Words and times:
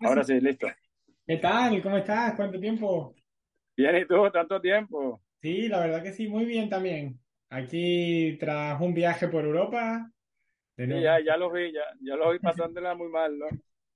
Ahora 0.00 0.24
sí, 0.24 0.40
listo. 0.40 0.66
¿Qué 1.26 1.36
tal? 1.38 1.82
¿Cómo 1.82 1.96
estás? 1.96 2.34
¿Cuánto 2.36 2.60
tiempo? 2.60 3.14
Bien, 3.76 3.96
¿y 3.96 4.06
tú? 4.06 4.30
Tanto 4.30 4.60
tiempo. 4.60 5.20
Sí, 5.42 5.68
la 5.68 5.80
verdad 5.80 6.02
que 6.02 6.12
sí, 6.12 6.28
muy 6.28 6.44
bien 6.44 6.68
también. 6.68 7.20
Aquí 7.48 8.36
tras 8.38 8.80
un 8.80 8.94
viaje 8.94 9.28
por 9.28 9.44
Europa, 9.44 10.10
Sí, 10.88 11.00
ya, 11.02 11.20
ya 11.24 11.36
lo 11.36 11.50
vi, 11.52 11.72
ya, 11.72 11.82
ya 12.02 12.16
lo 12.16 12.32
vi 12.32 12.38
pasándola 12.40 12.94
muy 12.94 13.08
mal, 13.08 13.38
¿no? 13.38 13.46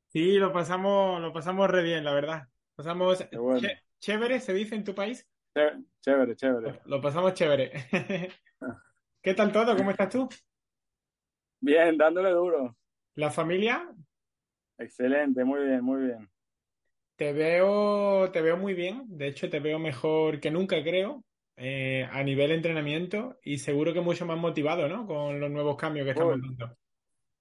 Sí, 0.08 0.38
lo 0.38 0.52
pasamos, 0.52 1.20
lo 1.20 1.32
pasamos 1.32 1.68
re 1.70 1.82
bien, 1.82 2.04
la 2.04 2.12
verdad. 2.14 2.48
Pasamos 2.76 3.26
bueno. 3.32 3.68
chévere, 4.00 4.40
se 4.40 4.54
dice 4.54 4.74
en 4.76 4.84
tu 4.84 4.94
país. 4.94 5.26
Ché- 5.54 5.82
Chévere, 6.02 6.36
chévere. 6.36 6.80
Lo 6.86 7.00
pasamos 7.00 7.34
chévere. 7.34 7.72
¿Qué 9.22 9.34
tal 9.34 9.52
todo? 9.52 9.76
¿Cómo 9.76 9.90
estás 9.90 10.10
tú? 10.10 10.28
Bien, 11.60 11.98
dándole 11.98 12.30
duro. 12.30 12.76
¿La 13.16 13.30
familia? 13.30 13.92
Excelente, 14.78 15.44
muy 15.44 15.64
bien, 15.66 15.82
muy 15.82 16.06
bien. 16.06 16.30
Te 17.16 17.32
veo, 17.32 18.30
te 18.32 18.40
veo 18.40 18.56
muy 18.56 18.74
bien. 18.74 19.04
De 19.06 19.28
hecho, 19.28 19.48
te 19.48 19.60
veo 19.60 19.78
mejor 19.78 20.40
que 20.40 20.50
nunca, 20.50 20.82
creo, 20.82 21.24
eh, 21.56 22.08
a 22.10 22.22
nivel 22.24 22.48
de 22.48 22.54
entrenamiento 22.56 23.38
y 23.42 23.58
seguro 23.58 23.92
que 23.92 24.00
mucho 24.00 24.26
más 24.26 24.38
motivado, 24.38 24.88
¿no? 24.88 25.06
Con 25.06 25.38
los 25.38 25.50
nuevos 25.50 25.76
cambios 25.76 26.04
que 26.04 26.10
estamos 26.10 26.40
dando. 26.40 26.76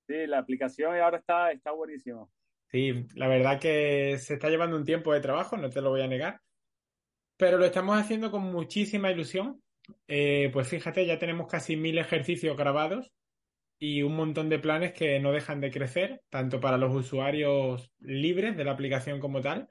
sí, 0.08 0.28
la 0.28 0.40
aplicación 0.40 0.96
ahora 0.96 1.18
está, 1.18 1.52
está 1.52 1.72
buenísimo. 1.72 2.30
Sí, 2.70 3.08
la 3.16 3.28
verdad 3.28 3.60
que 3.60 4.18
se 4.20 4.36
está 4.36 4.50
llevando 4.50 4.78
un 4.78 4.86
tiempo 4.86 5.14
de 5.14 5.22
trabajo, 5.22 5.58
no 5.58 5.70
te 5.70 5.82
lo 5.82 5.90
voy 5.90 6.02
a 6.02 6.08
negar, 6.08 6.42
pero 7.38 7.58
lo 7.58 7.66
estamos 7.66 8.00
haciendo 8.00 8.30
con 8.32 8.44
muchísima 8.44 9.12
ilusión. 9.12 9.62
Eh, 10.08 10.50
pues 10.54 10.68
fíjate, 10.68 11.06
ya 11.06 11.20
tenemos 11.20 11.48
casi 11.48 11.76
mil 11.76 11.98
ejercicios 11.98 12.56
grabados 12.56 13.12
y 13.84 14.02
un 14.04 14.16
montón 14.16 14.50
de 14.50 14.60
planes 14.60 14.94
que 14.94 15.20
no 15.20 15.32
dejan 15.34 15.60
de 15.62 15.72
crecer, 15.72 16.22
tanto 16.30 16.60
para 16.62 16.78
los 16.78 16.96
usuarios 16.96 17.92
libres 18.00 18.56
de 18.58 18.64
la 18.64 18.72
aplicación 18.72 19.20
como 19.20 19.42
tal, 19.42 19.68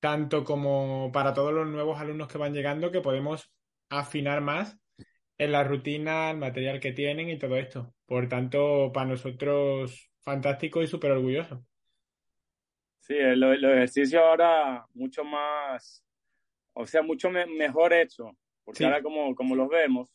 tanto 0.00 0.44
como 0.44 1.10
para 1.12 1.34
todos 1.34 1.52
los 1.54 1.68
nuevos 1.68 2.00
alumnos 2.00 2.28
que 2.28 2.38
van 2.38 2.54
llegando, 2.54 2.92
que 2.92 3.00
podemos 3.02 3.52
afinar 3.90 4.40
más 4.42 4.78
en 5.38 5.52
la 5.52 5.64
rutina, 5.64 6.30
el 6.32 6.38
material 6.38 6.80
que 6.80 6.92
tienen 6.92 7.30
y 7.30 7.38
todo 7.38 7.56
esto. 7.56 7.94
Por 8.06 8.28
tanto, 8.28 8.92
para 8.94 9.08
nosotros, 9.10 10.10
fantástico 10.22 10.82
y 10.82 10.88
súper 10.88 11.12
orgulloso. 11.12 11.64
Sí, 13.00 13.14
el- 13.14 13.38
los 13.40 13.58
los 13.60 13.72
ejercicios 13.72 14.22
ahora 14.22 14.84
mucho 14.94 15.24
más, 15.24 16.04
o 16.74 16.86
sea, 16.86 17.02
mucho 17.02 17.30
me- 17.30 17.46
mejor 17.46 17.92
hecho, 17.94 18.32
porque 18.64 18.84
Sí, 18.84 18.86
ahora 18.86 19.02
como, 19.02 19.34
como 19.36 19.56
los 19.56 19.68
vemos, 19.68 20.10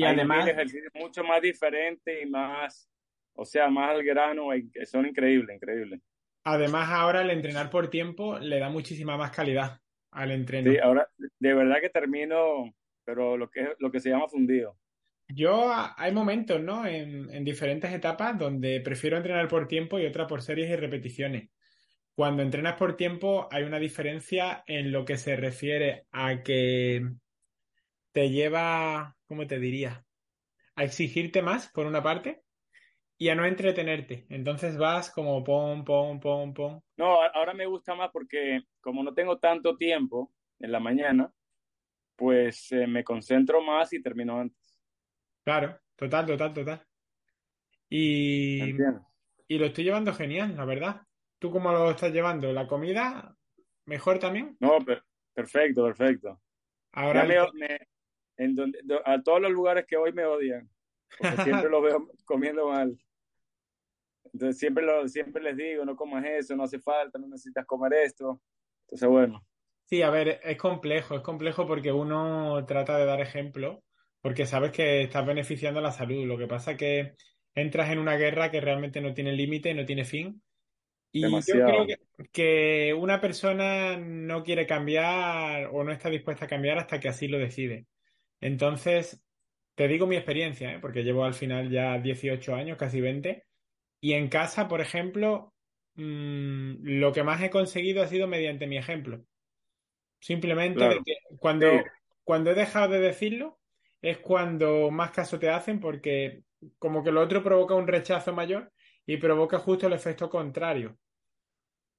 y 0.00 0.04
además 0.04 0.46
ejercicios 0.48 0.92
mucho 0.94 1.24
más 1.24 1.40
diferentes 1.42 2.22
y 2.22 2.26
más, 2.26 2.88
o 3.34 3.44
sea, 3.44 3.68
más 3.68 3.90
al 3.90 4.02
grano, 4.04 4.48
son 4.84 5.06
increíbles, 5.06 5.56
increíbles. 5.56 6.00
Además, 6.44 6.88
ahora 6.90 7.20
el 7.20 7.30
entrenar 7.30 7.68
por 7.68 7.90
tiempo 7.90 8.38
le 8.38 8.58
da 8.58 8.70
muchísima 8.70 9.18
más 9.18 9.32
calidad 9.32 9.82
al 10.12 10.30
Sí, 10.62 10.76
entreno. 10.76 10.78
ahora 10.78 11.08
de 11.38 11.54
verdad 11.54 11.80
que 11.80 11.88
termino, 11.90 12.74
pero 13.04 13.36
lo 13.36 13.48
que, 13.50 13.74
lo 13.78 13.90
que 13.90 14.00
se 14.00 14.10
llama 14.10 14.28
fundido. 14.28 14.78
Yo, 15.28 15.72
a- 15.72 15.94
hay 15.98 16.12
momentos, 16.12 16.60
¿no? 16.62 16.86
En, 16.86 17.30
en 17.30 17.44
diferentes 17.44 17.92
etapas 17.92 18.38
donde 18.38 18.80
prefiero 18.80 19.16
entrenar 19.16 19.48
por 19.48 19.66
tiempo 19.66 19.98
y 19.98 20.06
otra 20.06 20.26
por 20.26 20.42
series 20.42 20.70
y 20.70 20.76
repeticiones. 20.76 21.50
Cuando 22.14 22.42
entrenas 22.42 22.76
por 22.76 22.96
tiempo 22.96 23.48
hay 23.52 23.64
una 23.64 23.78
diferencia 23.80 24.64
en 24.66 24.92
lo 24.92 25.04
que 25.04 25.16
se 25.18 25.36
refiere 25.36 26.06
a 26.12 26.42
que 26.42 27.10
te 28.16 28.30
lleva, 28.30 29.14
¿cómo 29.26 29.46
te 29.46 29.58
diría? 29.58 30.06
A 30.76 30.84
exigirte 30.84 31.42
más, 31.42 31.70
por 31.72 31.86
una 31.86 32.02
parte, 32.02 32.44
y 33.18 33.28
a 33.30 33.36
no 33.36 33.46
entretenerte. 33.46 34.26
Entonces 34.30 34.78
vas 34.78 35.10
como 35.10 35.44
pom, 35.44 35.84
pom, 35.84 36.20
pom, 36.20 36.54
pom. 36.54 36.82
No, 36.96 37.22
ahora 37.22 37.52
me 37.54 37.66
gusta 37.66 37.94
más 37.94 38.10
porque 38.12 38.60
como 38.80 39.02
no 39.02 39.12
tengo 39.14 39.38
tanto 39.38 39.76
tiempo 39.76 40.32
en 40.58 40.72
la 40.72 40.80
mañana, 40.80 41.32
pues 42.16 42.72
eh, 42.72 42.86
me 42.86 43.04
concentro 43.04 43.62
más 43.62 43.92
y 43.92 44.02
termino 44.02 44.40
antes. 44.40 44.58
Claro, 45.44 45.80
total, 45.96 46.26
total, 46.26 46.52
total. 46.52 46.86
¿Me 48.58 48.66
Y? 48.68 48.76
Y 49.48 49.58
lo 49.58 49.66
estoy 49.66 49.84
llevando 49.84 50.14
genial, 50.14 50.56
la 50.56 50.64
verdad. 50.64 51.02
¿Tú 51.38 51.50
cómo 51.50 51.72
lo 51.72 51.90
estás 51.90 52.12
llevando? 52.12 52.52
¿La 52.52 52.66
comida 52.66 53.36
mejor 53.86 54.18
también? 54.18 54.60
No, 54.60 54.78
per- 54.84 55.04
perfecto, 55.34 55.84
perfecto. 55.84 56.40
Ahora 56.92 57.22
Ya 57.22 57.24
me- 57.24 57.36
en 58.36 58.54
donde, 58.54 58.80
do- 58.84 59.02
a 59.06 59.22
todos 59.22 59.40
los 59.40 59.50
lugares 59.52 59.86
que 59.88 59.96
voy 59.96 60.12
me 60.12 60.24
odian, 60.26 60.70
porque 61.18 61.38
siempre 61.38 61.68
los 61.70 61.82
veo 61.82 62.08
comiendo 62.26 62.68
mal. 62.68 62.98
Entonces 64.32 64.58
siempre, 64.58 64.84
lo, 64.84 65.08
siempre 65.08 65.42
les 65.42 65.56
digo, 65.56 65.84
no 65.84 65.96
comas 65.96 66.24
eso, 66.24 66.54
no 66.56 66.64
hace 66.64 66.78
falta, 66.80 67.18
no 67.18 67.26
necesitas 67.28 67.64
comer 67.66 67.94
esto. 67.94 68.42
Entonces, 68.82 69.08
bueno, 69.08 69.46
Sí, 69.84 70.02
a 70.02 70.10
ver, 70.10 70.40
es 70.42 70.56
complejo, 70.56 71.14
es 71.14 71.20
complejo 71.22 71.66
porque 71.66 71.92
uno 71.92 72.64
trata 72.66 72.98
de 72.98 73.04
dar 73.04 73.20
ejemplo, 73.20 73.84
porque 74.20 74.44
sabes 74.44 74.72
que 74.72 75.02
estás 75.02 75.24
beneficiando 75.24 75.80
la 75.80 75.92
salud. 75.92 76.26
Lo 76.26 76.36
que 76.36 76.48
pasa 76.48 76.72
es 76.72 76.76
que 76.78 77.12
entras 77.54 77.90
en 77.90 78.00
una 78.00 78.16
guerra 78.16 78.50
que 78.50 78.60
realmente 78.60 79.00
no 79.00 79.14
tiene 79.14 79.32
límite, 79.32 79.74
no 79.74 79.84
tiene 79.86 80.04
fin. 80.04 80.42
Y 81.12 81.44
yo 81.44 81.62
creo 81.64 81.86
demasiado. 81.86 81.86
que, 81.86 81.98
que 82.32 82.94
una 82.94 83.20
persona 83.20 83.96
no 83.98 84.44
quiere 84.44 84.66
cambiar 84.66 85.68
o 85.72 85.84
no 85.84 85.92
está 85.92 86.10
dispuesta 86.10 86.46
a 86.46 86.48
cambiar 86.48 86.78
hasta 86.78 87.00
que 87.00 87.08
así 87.08 87.28
lo 87.28 87.38
decide. 87.38 87.86
Entonces, 88.40 89.22
te 89.74 89.88
digo 89.88 90.06
mi 90.06 90.16
experiencia, 90.16 90.72
¿eh? 90.72 90.78
Porque 90.80 91.04
llevo 91.04 91.24
al 91.24 91.34
final 91.34 91.70
ya 91.70 91.98
18 91.98 92.54
años, 92.54 92.78
casi 92.78 93.00
20, 93.00 93.44
y 94.00 94.12
en 94.12 94.28
casa, 94.28 94.68
por 94.68 94.80
ejemplo, 94.80 95.52
mm, 95.94 96.76
lo 96.82 97.12
que 97.12 97.22
más 97.22 97.42
he 97.42 97.50
conseguido 97.50 98.02
ha 98.02 98.08
sido 98.08 98.26
mediante 98.26 98.66
mi 98.66 98.78
ejemplo. 98.78 99.24
Simplemente 100.20 100.88
de 100.88 101.00
sí, 101.04 101.14
cuando, 101.38 101.66
cuando 102.24 102.50
he 102.50 102.54
dejado 102.54 102.94
de 102.94 103.00
decirlo 103.00 103.58
es 104.00 104.18
cuando 104.18 104.90
más 104.90 105.10
caso 105.10 105.38
te 105.38 105.50
hacen 105.50 105.80
porque 105.80 106.42
como 106.78 107.02
que 107.02 107.12
lo 107.12 107.20
otro 107.20 107.42
provoca 107.42 107.74
un 107.74 107.86
rechazo 107.86 108.32
mayor 108.32 108.72
y 109.06 109.16
provoca 109.18 109.58
justo 109.58 109.86
el 109.86 109.92
efecto 109.92 110.28
contrario. 110.30 110.96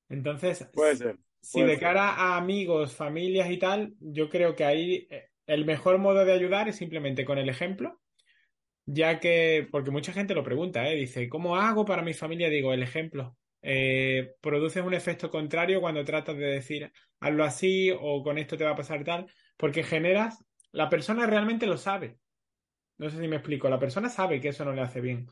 Entonces, 0.09 0.67
puede 0.73 1.15
si 1.41 1.61
de 1.61 1.73
ser. 1.73 1.79
cara 1.79 2.09
a 2.11 2.37
amigos, 2.37 2.95
familias 2.95 3.49
y 3.49 3.57
tal, 3.57 3.93
yo 3.99 4.29
creo 4.29 4.55
que 4.55 4.65
ahí 4.65 5.07
eh, 5.09 5.29
el 5.47 5.65
mejor 5.65 5.97
modo 5.97 6.25
de 6.25 6.33
ayudar 6.33 6.67
es 6.67 6.75
simplemente 6.75 7.25
con 7.25 7.37
el 7.37 7.49
ejemplo, 7.49 8.01
ya 8.85 9.19
que, 9.19 9.67
porque 9.71 9.91
mucha 9.91 10.13
gente 10.13 10.35
lo 10.35 10.43
pregunta, 10.43 10.87
¿eh? 10.89 10.95
Dice, 10.95 11.27
¿cómo 11.29 11.55
hago 11.57 11.85
para 11.85 12.03
mi 12.03 12.13
familia? 12.13 12.49
Digo, 12.49 12.73
el 12.73 12.83
ejemplo. 12.83 13.37
Eh, 13.61 14.35
produces 14.41 14.83
un 14.83 14.93
efecto 14.93 15.29
contrario 15.29 15.81
cuando 15.81 16.05
tratas 16.05 16.37
de 16.37 16.45
decir, 16.45 16.91
hazlo 17.19 17.43
así 17.43 17.91
o 17.91 18.23
con 18.23 18.37
esto 18.37 18.57
te 18.57 18.63
va 18.63 18.71
a 18.71 18.75
pasar 18.75 19.03
tal, 19.03 19.27
porque 19.57 19.83
generas, 19.83 20.45
la 20.71 20.89
persona 20.89 21.25
realmente 21.25 21.65
lo 21.65 21.77
sabe. 21.77 22.17
No 22.97 23.09
sé 23.09 23.19
si 23.19 23.27
me 23.27 23.37
explico, 23.37 23.69
la 23.69 23.79
persona 23.79 24.09
sabe 24.09 24.39
que 24.39 24.49
eso 24.49 24.65
no 24.65 24.73
le 24.73 24.81
hace 24.81 25.01
bien. 25.01 25.27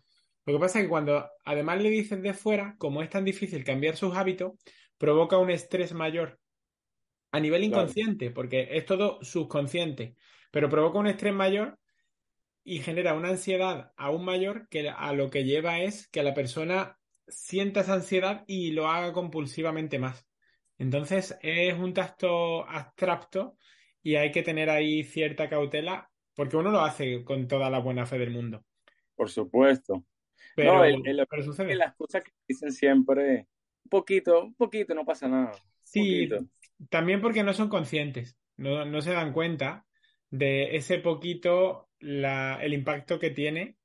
Lo 0.45 0.53
que 0.53 0.59
pasa 0.59 0.79
es 0.79 0.85
que 0.85 0.89
cuando 0.89 1.27
además 1.43 1.81
le 1.81 1.89
dicen 1.89 2.21
de 2.21 2.33
fuera, 2.33 2.75
como 2.77 3.01
es 3.01 3.09
tan 3.09 3.25
difícil 3.25 3.63
cambiar 3.63 3.95
sus 3.95 4.15
hábitos, 4.15 4.53
provoca 4.97 5.37
un 5.37 5.49
estrés 5.49 5.93
mayor 5.93 6.39
a 7.35 7.39
nivel 7.39 7.63
Claro, 7.67 7.95
inconsciente, 7.95 8.31
porque 8.31 8.69
es 8.71 8.85
todo 8.85 9.19
subconsciente, 9.23 10.15
pero 10.51 10.69
provoca 10.69 10.99
un 10.99 11.07
estrés 11.07 11.33
mayor 11.33 11.79
y 12.63 12.79
genera 12.81 13.13
una 13.13 13.29
ansiedad 13.29 13.93
aún 13.97 14.25
mayor 14.25 14.67
que 14.69 14.89
a 14.89 15.13
lo 15.13 15.29
que 15.29 15.43
lleva 15.45 15.79
es 15.81 16.07
que 16.09 16.23
la 16.23 16.33
persona 16.33 16.99
sienta 17.27 17.81
esa 17.81 17.93
ansiedad 17.95 18.43
y 18.47 18.71
lo 18.71 18.87
haga 18.89 19.13
compulsivamente 19.13 19.99
más. 19.99 20.27
Entonces 20.77 21.37
es 21.41 21.73
un 21.79 21.93
tacto 21.93 22.67
abstracto 22.69 23.57
y 24.03 24.15
hay 24.15 24.31
que 24.31 24.43
tener 24.43 24.69
ahí 24.69 25.03
cierta 25.03 25.49
cautela 25.49 26.11
porque 26.35 26.57
uno 26.57 26.71
lo 26.71 26.81
hace 26.81 27.23
con 27.23 27.47
toda 27.47 27.69
la 27.69 27.79
buena 27.79 28.05
fe 28.05 28.17
del 28.19 28.31
mundo, 28.31 28.65
por 29.15 29.29
supuesto. 29.29 30.03
No, 30.59 30.83
pero, 30.83 30.83
el, 30.83 31.01
el- 31.05 31.27
pero 31.29 31.43
sucede. 31.43 31.85
las 31.85 31.95
cosas 31.95 32.23
que 32.23 32.31
dicen 32.47 32.71
siempre, 32.73 33.47
un 33.85 33.89
poquito, 33.89 34.43
un 34.45 34.55
poquito, 34.55 34.95
no 34.95 35.05
pasa 35.05 35.27
nada, 35.27 35.61
Sí, 35.83 35.95
poquito. 35.95 36.45
También 36.89 37.21
porque 37.21 37.43
no 37.43 37.53
son 37.53 37.69
conscientes, 37.69 38.37
no, 38.57 38.85
no 38.85 39.01
se 39.01 39.11
dan 39.13 39.33
cuenta 39.33 39.85
de 40.29 40.75
ese 40.75 40.99
poquito 40.99 41.89
la, 41.99 42.59
el 42.63 42.73
impacto 42.73 43.19
que 43.19 43.31
tiene 43.31 43.77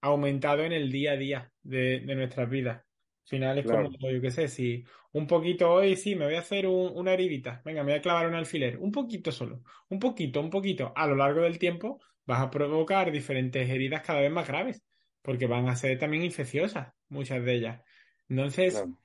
aumentado 0.00 0.62
en 0.64 0.72
el 0.72 0.90
día 0.92 1.12
a 1.12 1.16
día 1.16 1.52
de, 1.62 2.00
de 2.00 2.14
nuestras 2.14 2.48
vidas. 2.50 2.78
Al 2.78 3.28
final 3.28 3.58
es 3.58 3.66
como, 3.66 3.88
yo 4.10 4.20
qué 4.20 4.30
sé, 4.30 4.48
si 4.48 4.84
un 5.12 5.26
poquito 5.26 5.70
hoy 5.72 5.96
sí, 5.96 6.16
me 6.16 6.24
voy 6.26 6.34
a 6.34 6.40
hacer 6.40 6.66
un- 6.66 6.92
una 6.96 7.12
heridita, 7.12 7.62
venga, 7.64 7.82
me 7.84 7.92
voy 7.92 7.98
a 7.98 8.02
clavar 8.02 8.26
un 8.28 8.34
alfiler, 8.34 8.78
un 8.78 8.90
poquito 8.92 9.30
solo, 9.32 9.62
un 9.88 9.98
poquito, 10.00 10.40
un 10.40 10.50
poquito, 10.50 10.92
a 10.96 11.06
lo 11.06 11.14
largo 11.16 11.42
del 11.42 11.58
tiempo 11.58 12.00
vas 12.26 12.40
a 12.40 12.50
provocar 12.50 13.12
diferentes 13.12 13.68
heridas 13.70 14.02
cada 14.02 14.20
vez 14.20 14.30
más 14.32 14.48
graves, 14.48 14.82
porque 15.22 15.46
van 15.46 15.68
a 15.68 15.76
ser 15.76 15.98
también 15.98 16.24
infecciosas, 16.24 16.94
muchas 17.08 17.44
de 17.44 17.54
ellas. 17.54 17.82
Entonces, 18.28 18.84
claro. 18.84 18.96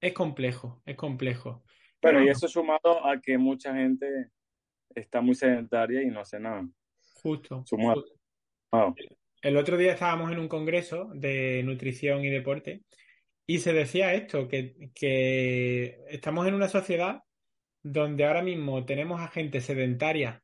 es 0.00 0.12
complejo, 0.12 0.82
es 0.86 0.96
complejo. 0.96 1.64
Pero 2.04 2.18
Bueno, 2.18 2.26
y 2.26 2.30
eso 2.30 2.46
sumado 2.48 3.06
a 3.06 3.18
que 3.18 3.38
mucha 3.38 3.74
gente 3.74 4.28
está 4.94 5.22
muy 5.22 5.34
sedentaria 5.34 6.02
y 6.02 6.08
no 6.08 6.20
hace 6.20 6.38
nada. 6.38 6.68
justo. 7.14 7.64
Sumado. 7.64 8.04
El 9.40 9.56
otro 9.56 9.78
día 9.78 9.94
estábamos 9.94 10.30
en 10.30 10.38
un 10.38 10.48
congreso 10.48 11.08
de 11.14 11.62
nutrición 11.64 12.22
y 12.22 12.28
deporte 12.28 12.82
Y 13.46 13.60
se 13.60 13.72
decía 13.72 14.12
esto, 14.12 14.48
que, 14.48 14.90
que 14.94 15.98
estamos 16.10 16.46
en 16.46 16.52
una 16.52 16.68
sociedad 16.68 17.22
donde 17.82 18.26
ahora 18.26 18.42
mismo 18.42 18.84
tenemos 18.84 19.22
a 19.22 19.28
gente 19.28 19.62
sedentaria 19.62 20.42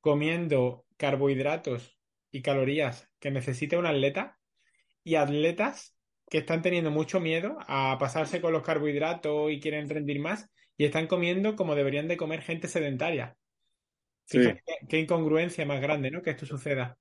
comiendo 0.00 0.86
carbohidratos 0.96 1.96
y 2.32 2.42
calorías 2.42 3.08
que 3.20 3.30
necesita 3.30 3.78
un 3.78 3.86
atleta 3.86 4.38
y 5.04 5.14
atletas 5.14 5.96
que 6.28 6.38
están 6.38 6.62
teniendo 6.62 6.90
mucho 6.90 7.20
miedo 7.20 7.58
a 7.68 7.96
pasarse 8.00 8.40
con 8.40 8.52
los 8.52 8.64
carbohidratos 8.64 9.52
y 9.52 9.60
quieren 9.60 9.88
rendir 9.88 10.18
más 10.18 10.50
y 10.80 10.86
están 10.86 11.06
comiendo 11.08 11.56
como 11.56 11.74
deberían 11.74 12.08
de 12.08 12.16
comer 12.16 12.42
gente 12.42 12.66
sedentaria. 12.68 13.36
Fíjate 14.26 14.62
qué, 14.66 14.86
qué 14.88 14.98
incongruencia 15.00 15.66
más 15.66 15.80
grande, 15.82 16.10
¿no? 16.10 16.22
Que 16.22 16.30
esto 16.32 16.46
suceda. 16.46 16.98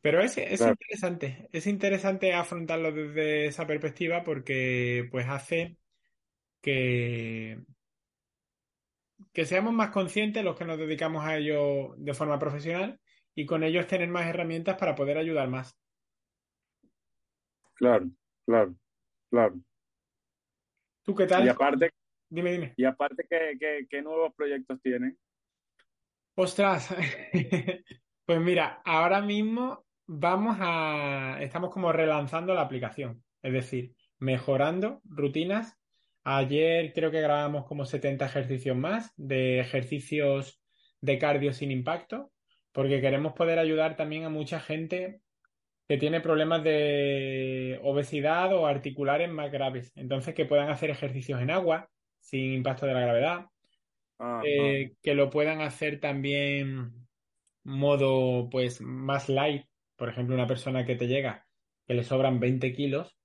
Pero 0.00 0.20
es, 0.22 0.38
es 0.38 0.64
Claro, 0.64 0.76
interesante, 0.78 1.48
es 1.52 1.66
interesante 1.66 2.32
afrontarlo 2.34 2.92
desde 2.92 3.46
esa 3.46 3.66
perspectiva 3.66 4.22
porque 4.24 5.08
pues 5.10 5.26
hace 5.28 5.76
que, 6.62 7.60
que 9.32 9.46
seamos 9.46 9.72
más 9.72 9.90
conscientes 9.90 10.44
los 10.44 10.56
que 10.56 10.64
nos 10.66 10.78
dedicamos 10.78 11.24
a 11.24 11.36
ello 11.38 11.94
de 11.96 12.14
forma 12.14 12.38
profesional 12.38 13.00
y 13.34 13.46
con 13.46 13.62
ellos 13.62 13.86
tener 13.86 14.08
más 14.08 14.26
herramientas 14.26 14.76
para 14.78 14.94
poder 14.94 15.18
ayudar 15.18 15.48
más. 15.48 15.76
claro, 17.74 18.10
claro, 18.46 18.74
claro. 19.30 19.60
¿Tú 21.02 21.14
qué 21.14 21.26
Y 21.34 21.48
tal? 21.48 21.48
aparte, 21.48 21.90
Dime, 22.30 22.52
dime. 22.52 22.74
y 22.76 22.84
aparte 22.84 23.26
¿qué, 23.28 23.56
qué, 23.58 23.86
qué 23.88 24.02
nuevos 24.02 24.34
proyectos 24.34 24.80
tienen? 24.82 25.18
Ostras, 26.34 26.94
pues 28.26 28.40
mira, 28.40 28.80
ahora 28.84 29.20
mismo 29.20 29.84
vamos 30.06 30.56
a, 30.60 31.38
estamos 31.40 31.70
como 31.70 31.92
relanzando 31.92 32.54
la 32.54 32.62
aplicación, 32.62 33.24
es 33.42 33.52
decir, 33.52 33.94
mejorando 34.18 35.00
rutinas. 35.04 35.76
Ayer 36.24 36.92
creo 36.92 37.10
que 37.10 37.20
grabamos 37.20 37.66
como 37.66 37.84
70 37.84 38.26
ejercicios 38.26 38.76
más 38.76 39.12
de 39.16 39.60
ejercicios 39.60 40.62
de 41.00 41.18
cardio 41.18 41.52
sin 41.52 41.70
impacto, 41.70 42.30
porque 42.72 43.00
queremos 43.00 43.32
poder 43.32 43.58
ayudar 43.58 43.96
también 43.96 44.24
a 44.24 44.28
mucha 44.28 44.60
gente 44.60 45.20
que 45.88 45.96
tiene 45.96 46.20
problemas 46.20 46.62
de 46.62 47.80
obesidad 47.82 48.54
o 48.54 48.66
articulares 48.66 49.30
más 49.30 49.50
graves. 49.50 49.90
Entonces, 49.96 50.34
que 50.34 50.44
puedan 50.44 50.68
hacer 50.68 50.90
ejercicios 50.90 51.40
en 51.40 51.50
agua 51.50 51.88
sin 52.28 52.52
impacto 52.52 52.84
de 52.86 52.92
la 52.92 53.00
gravedad 53.00 53.46
eh, 54.44 54.94
que 55.02 55.14
lo 55.14 55.30
puedan 55.30 55.60
hacer 55.60 56.00
también 56.00 56.92
modo 57.64 58.48
pues 58.50 58.80
más 58.80 59.28
light. 59.28 59.66
Por 59.96 60.08
ejemplo, 60.08 60.34
una 60.34 60.46
persona 60.46 60.84
que 60.84 60.96
te 60.96 61.06
llega 61.06 61.46
que 61.86 61.94
le 61.94 62.04
sobran 62.04 62.38
20 62.38 62.72
kilos, 62.72 63.16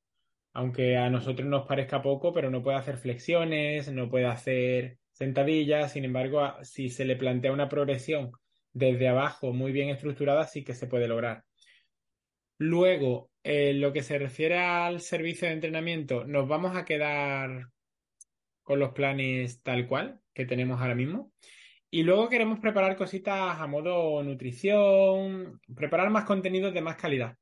aunque 0.53 0.95
a 0.95 1.09
nosotros 1.09 1.47
nos 1.47 1.67
parezca 1.67 2.01
poco, 2.01 2.31
pero 2.31 2.49
no 2.49 2.63
puede 2.63 2.77
hacer 2.77 2.97
flexiones, 2.97 3.91
no 3.91 4.09
puede 4.09 4.25
hacer 4.25 4.99
sentadillas. 5.11 5.91
Sin 5.91 6.05
embargo, 6.05 6.53
si 6.61 6.89
se 6.89 7.05
le 7.05 7.17
plantea 7.17 7.51
una 7.51 7.69
progresión 7.69 8.31
desde 8.71 9.09
abajo 9.09 9.51
muy 9.51 9.71
bien 9.71 9.89
estructurada, 9.89 10.47
sí 10.47 10.63
que 10.63 10.73
se 10.73 10.87
puede 10.87 11.07
lograr. 11.07 11.43
Luego, 12.57 13.31
en 13.43 13.81
lo 13.81 13.91
que 13.91 14.03
se 14.03 14.17
refiere 14.17 14.59
al 14.59 15.01
servicio 15.01 15.47
de 15.47 15.55
entrenamiento, 15.55 16.23
nos 16.23 16.47
vamos 16.47 16.77
a 16.77 16.85
quedar 16.85 17.72
con 18.63 18.79
los 18.79 18.91
planes 18.91 19.61
tal 19.61 19.87
cual 19.87 20.19
que 20.33 20.45
tenemos 20.45 20.81
ahora 20.81 20.95
mismo. 20.95 21.31
Y 21.89 22.03
luego 22.03 22.27
queremos 22.27 22.59
preparar 22.59 22.95
cositas 22.95 23.59
a 23.59 23.67
modo 23.67 24.23
nutrición, 24.23 25.61
preparar 25.75 26.09
más 26.09 26.25
contenidos 26.25 26.73
de 26.73 26.81
más 26.81 26.95
calidad. 26.95 27.37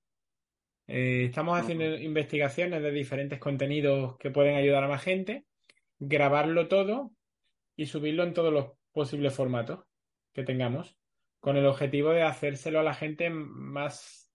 Eh, 0.88 1.25
estamos 1.29 1.57
haciendo 1.57 1.85
investigaciones 1.95 2.83
de 2.83 2.91
diferentes 2.91 3.39
contenidos 3.39 4.18
que 4.18 4.29
pueden 4.29 4.56
ayudar 4.56 4.83
a 4.83 4.89
más 4.89 5.03
gente, 5.03 5.45
grabarlo 6.00 6.68
todo 6.68 7.13
y 7.77 7.85
subirlo 7.85 8.24
en 8.24 8.33
todos 8.33 8.51
los 8.51 8.71
posibles 8.91 9.33
formatos 9.33 9.85
que 10.33 10.44
tengamos, 10.44 10.97
con 11.39 11.56
el 11.56 11.65
objetivo 11.65 12.09
de 12.09 12.24
hacérselo 12.24 12.81
a 12.81 12.83
la 12.83 12.94
gente 12.94 13.29
más 13.29 14.29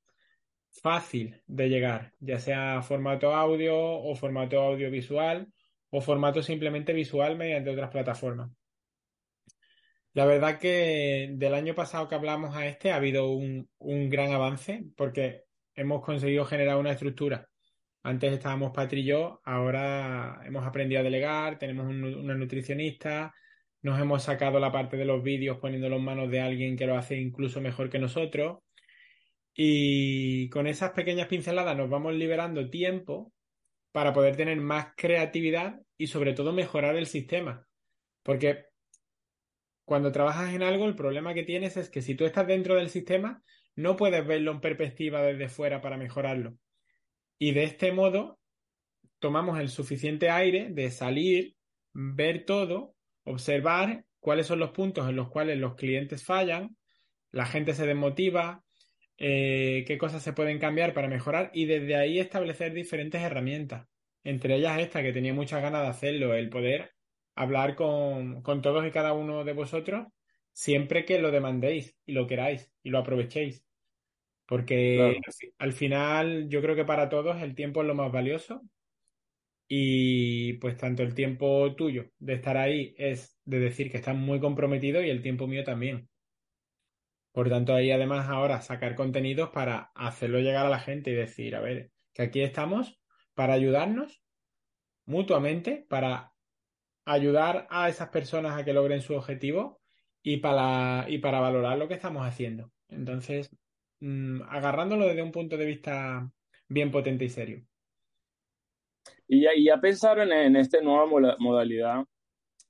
fácil 0.71 1.43
de 1.47 1.69
llegar, 1.69 2.15
ya 2.21 2.39
sea 2.39 2.81
formato 2.83 3.35
audio 3.35 3.77
o 3.79 4.15
formato 4.15 4.61
audiovisual 4.61 5.49
o 5.91 6.01
formato 6.01 6.43
simplemente 6.43 6.93
visual 6.93 7.37
mediante 7.37 7.71
otras 7.71 7.91
plataformas. 7.91 8.51
La 10.13 10.25
verdad 10.25 10.59
que 10.59 11.31
del 11.35 11.55
año 11.55 11.75
pasado 11.75 12.09
que 12.09 12.15
hablamos 12.15 12.57
a 12.57 12.67
este 12.67 12.91
ha 12.91 12.97
habido 12.97 13.31
un, 13.31 13.69
un 13.79 14.09
gran 14.09 14.33
avance 14.33 14.85
porque 14.97 15.45
hemos 15.75 16.03
conseguido 16.03 16.45
generar 16.47 16.79
una 16.79 16.93
estructura. 16.93 17.49
Antes 18.03 18.33
estábamos 18.33 18.73
Patri 18.73 19.01
y 19.01 19.05
yo, 19.05 19.41
ahora 19.45 20.41
hemos 20.47 20.65
aprendido 20.67 21.01
a 21.01 21.05
delegar, 21.05 21.59
tenemos 21.59 21.87
un- 21.87 22.05
una 22.05 22.35
nutricionista, 22.35 23.35
nos 23.83 24.01
hemos 24.01 24.23
sacado 24.23 24.59
la 24.59 24.73
parte 24.73 24.97
de 24.97 25.05
los 25.05 25.23
vídeos 25.23 25.59
poniéndolo 25.59 25.97
en 25.97 26.05
manos 26.05 26.31
de 26.31 26.41
alguien 26.41 26.77
que 26.77 26.87
lo 26.87 26.97
hace 26.97 27.17
incluso 27.19 27.61
mejor 27.61 27.91
que 27.91 27.99
nosotros. 27.99 28.59
Y 29.55 30.49
con 30.51 30.67
esas 30.67 30.93
pequeñas 30.93 31.29
pinceladas 31.29 31.77
nos 31.77 31.91
vamos 31.91 32.15
liberando 32.15 32.71
tiempo 32.71 33.33
para 33.97 34.13
poder 34.13 34.37
tener 34.37 34.61
más 34.61 34.89
creatividad 34.95 35.81
y 35.97 36.09
sobre 36.09 36.35
todo 36.35 36.53
mejorar 36.53 36.97
el 36.97 37.07
sistema. 37.07 37.67
Porque 38.23 38.67
cuando 39.87 40.13
trabajas 40.13 40.53
en 40.53 40.63
algo, 40.63 40.85
el 40.85 40.95
problema 40.95 41.33
que 41.33 41.45
tienes 41.45 41.79
es 41.79 41.89
que 41.89 42.03
si 42.03 42.15
tú 42.15 42.27
estás 42.27 42.47
dentro 42.47 42.75
del 42.75 42.91
sistema, 42.91 43.43
no 43.75 43.97
puedes 43.97 44.27
verlo 44.27 44.51
en 44.51 44.61
perspectiva 44.61 45.23
desde 45.23 45.49
fuera 45.49 45.81
para 45.81 45.97
mejorarlo. 45.97 46.59
Y 47.39 47.53
de 47.53 47.65
este 47.65 47.91
modo, 47.91 48.39
tomamos 49.19 49.59
el 49.61 49.71
suficiente 49.71 50.29
aire 50.29 50.69
de 50.69 50.91
salir, 50.91 51.57
ver 51.95 52.45
todo, 52.45 52.97
observar 53.25 54.05
cuáles 54.21 54.47
son 54.47 54.59
los 54.59 54.73
puntos 54.73 55.09
en 55.09 55.17
los 55.17 55.31
cuales 55.31 55.57
los 55.57 55.75
clientes 55.75 56.23
fallan, 56.23 56.77
la 57.31 57.47
gente 57.47 57.73
se 57.73 57.87
desmotiva, 57.87 58.63
eh, 59.19 59.85
qué 59.87 59.99
cosas 59.99 60.23
se 60.23 60.33
pueden 60.33 60.59
cambiar 60.59 60.95
para 60.95 61.09
mejorar 61.09 61.51
y 61.55 61.67
desde 61.67 61.97
ahí 61.97 62.19
establecer 62.19 62.73
diferentes 62.75 63.23
herramientas. 63.23 63.89
Entre 64.25 64.57
ellas 64.57 64.79
esta, 64.81 65.03
que 65.03 65.13
tenía 65.13 65.35
muchas 65.35 65.63
ganas 65.63 65.83
de 65.83 65.89
hacerlo, 65.89 66.35
el 66.35 66.51
poder 66.51 66.93
hablar 67.35 67.77
con, 67.77 68.43
con 68.43 68.63
todos 68.63 68.87
y 68.87 68.91
cada 68.91 69.13
uno 69.13 69.45
de 69.45 69.53
vosotros 69.53 70.07
siempre 70.53 71.05
que 71.05 71.19
lo 71.21 71.31
demandéis 71.31 71.97
y 72.07 72.13
lo 72.13 72.27
queráis 72.27 72.73
y 72.83 72.91
lo 72.91 72.99
aprovechéis. 72.99 73.65
Porque 74.47 75.17
Claro. 75.17 75.21
al 75.27 75.33
fi- 75.35 75.55
al 75.59 75.73
final 75.73 76.49
yo 76.49 76.63
creo 76.63 76.77
que 76.77 76.85
para 76.85 77.09
todos 77.09 77.43
el 77.43 77.55
tiempo 77.55 77.83
es 77.83 77.89
lo 77.89 77.95
más 77.95 78.13
valioso 78.13 78.63
y 79.69 80.55
pues 80.55 80.77
tanto 80.77 81.03
el 81.03 81.15
tiempo 81.15 81.75
tuyo 81.77 82.11
de 82.19 82.35
estar 82.35 82.57
ahí 82.57 82.95
es 82.99 83.39
de 83.45 83.59
decir 83.61 83.91
que 83.91 83.97
estás 83.99 84.17
muy 84.17 84.41
comprometido 84.41 85.03
y 85.03 85.11
el 85.11 85.23
tiempo 85.23 85.47
mío 85.47 85.65
también. 85.65 86.09
Por 87.37 87.51
tanto, 87.51 87.75
ahí 87.75 87.91
además 87.91 88.31
ahora 88.31 88.63
sacar 88.63 88.95
contenidos 88.95 89.51
para 89.51 89.91
hacerlo 89.95 90.39
llegar 90.39 90.65
a 90.65 90.71
la 90.71 90.79
gente 90.79 91.11
y 91.11 91.15
decir, 91.15 91.55
a 91.55 91.61
ver, 91.61 91.91
que 92.15 92.23
aquí 92.23 92.41
estamos 92.41 92.99
para 93.35 93.53
ayudarnos 93.53 94.23
mutuamente, 95.05 95.85
para 95.87 96.33
ayudar 97.05 97.67
a 97.69 97.91
esas 97.91 98.09
personas 98.09 98.59
a 98.59 98.65
que 98.65 98.73
logren 98.73 99.03
su 99.03 99.15
objetivo 99.15 99.83
y 100.23 100.39
para, 100.39 101.05
y 101.11 101.19
para 101.19 101.41
valorar 101.41 101.77
lo 101.77 101.89
que 101.89 101.93
estamos 101.93 102.27
haciendo. 102.27 102.73
Entonces, 102.89 103.55
mm, 104.01 104.41
agarrándolo 104.49 105.05
desde 105.05 105.23
un 105.23 105.33
punto 105.33 105.59
de 105.59 105.67
vista 105.67 106.33
bien 106.69 106.91
potente 106.91 107.27
y 107.27 107.29
serio. 107.29 107.67
Y 109.29 109.43
ya, 109.63 109.79
pensaron 109.79 110.33
en 110.33 110.57
esta 110.57 110.81
nueva 110.81 111.37
modalidad, 111.39 112.03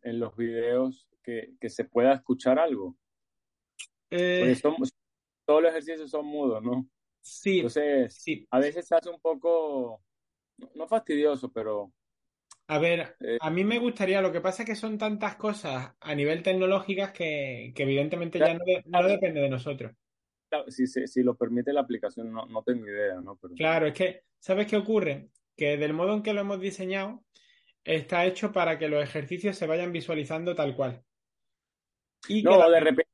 en 0.02 0.18
los 0.18 0.34
videos, 0.36 1.08
que, 1.22 1.52
que 1.60 1.68
se 1.68 1.84
pueda 1.84 2.14
escuchar 2.14 2.58
algo. 2.58 2.96
Eh, 4.10 4.54
son, 4.54 4.76
todos 5.46 5.62
los 5.62 5.70
ejercicios 5.72 6.10
son 6.10 6.26
mudos, 6.26 6.62
¿no? 6.62 6.88
sí, 7.22 7.62
Entonces, 7.62 8.16
sí. 8.16 8.48
a 8.50 8.60
veces 8.60 8.86
se 8.88 8.96
hace 8.96 9.10
un 9.10 9.20
poco, 9.20 10.04
no 10.74 10.88
fastidioso, 10.88 11.52
pero 11.52 11.92
A 12.68 12.78
ver, 12.78 13.18
eh, 13.20 13.38
a 13.38 13.50
mí 13.50 13.64
me 13.64 13.78
gustaría, 13.78 14.20
lo 14.20 14.32
que 14.32 14.40
pasa 14.40 14.62
es 14.62 14.68
que 14.68 14.74
son 14.76 14.98
tantas 14.98 15.36
cosas 15.36 15.94
a 16.00 16.14
nivel 16.14 16.42
tecnológicas 16.42 17.12
que, 17.12 17.72
que 17.74 17.82
evidentemente 17.84 18.40
ya 18.42 18.54
no, 18.54 18.64
de- 18.64 18.82
no 18.86 19.02
claro, 19.02 19.08
depende 19.08 19.40
de 19.40 19.48
nosotros. 19.50 19.92
claro, 20.48 20.70
si, 20.70 20.86
se- 20.86 21.06
si 21.06 21.22
lo 21.22 21.36
permite 21.36 21.72
la 21.72 21.80
aplicación, 21.82 22.32
no, 22.32 22.46
no 22.46 22.62
tengo 22.62 22.86
idea, 22.86 23.20
¿no? 23.20 23.36
Pero, 23.36 23.54
Claro, 23.54 23.86
es 23.86 23.94
que, 23.94 24.24
¿sabes 24.38 24.66
qué 24.68 24.76
ocurre? 24.76 25.30
Que 25.56 25.76
del 25.78 25.92
modo 25.94 26.14
en 26.14 26.22
que 26.22 26.32
lo 26.34 26.42
hemos 26.42 26.60
diseñado, 26.60 27.24
está 27.84 28.26
hecho 28.26 28.52
para 28.52 28.78
que 28.78 28.88
los 28.88 29.02
ejercicios 29.04 29.56
se 29.58 29.66
vayan 29.68 29.92
visualizando 29.92 30.54
tal 30.56 30.76
cual. 30.76 31.04
Y 32.28 32.46
que 32.46 32.58
no, 32.58 32.70
de 32.70 32.80
repente, 32.80 33.05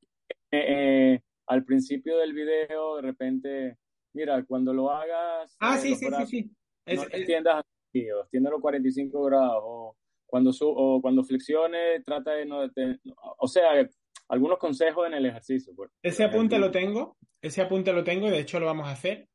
eh, 0.55 1.21
al 1.47 1.63
principio 1.65 2.17
del 2.17 2.33
video, 2.33 2.95
de 2.97 3.01
repente, 3.01 3.77
mira, 4.13 4.43
cuando 4.45 4.73
lo 4.73 4.91
hagas, 4.91 5.55
Ah, 5.59 5.75
eh, 5.75 5.79
sí, 5.79 5.95
sí, 5.95 6.05
sí, 6.05 6.09
brazos, 6.09 6.29
sí. 6.29 6.51
Es, 6.85 6.95
no 6.99 7.05
te 7.05 7.07
es- 7.15 7.19
extiendas 7.21 7.63
así, 7.89 8.11
o 8.11 8.21
extiéndelo 8.21 8.59
45 8.61 9.23
grados, 9.23 9.61
o 9.63 9.97
cuando, 10.25 10.51
su, 10.53 10.67
o 10.67 11.01
cuando 11.01 11.23
flexiones, 11.23 12.03
trata 12.03 12.31
de 12.31 12.45
no, 12.45 12.67
de- 12.67 12.99
o 13.37 13.47
sea, 13.47 13.87
algunos 14.29 14.57
consejos 14.57 15.07
en 15.07 15.13
el 15.15 15.25
ejercicio, 15.25 15.73
por, 15.75 15.89
por 15.89 15.95
ese 16.01 16.23
apunte 16.23 16.57
lo 16.57 16.71
tengo, 16.71 17.17
ese 17.41 17.61
apunte 17.61 17.91
lo 17.93 18.03
tengo 18.03 18.27
y 18.27 18.31
de 18.31 18.39
hecho 18.39 18.59
lo 18.59 18.65
vamos 18.65 18.87
a 18.87 18.91
hacer. 18.91 19.27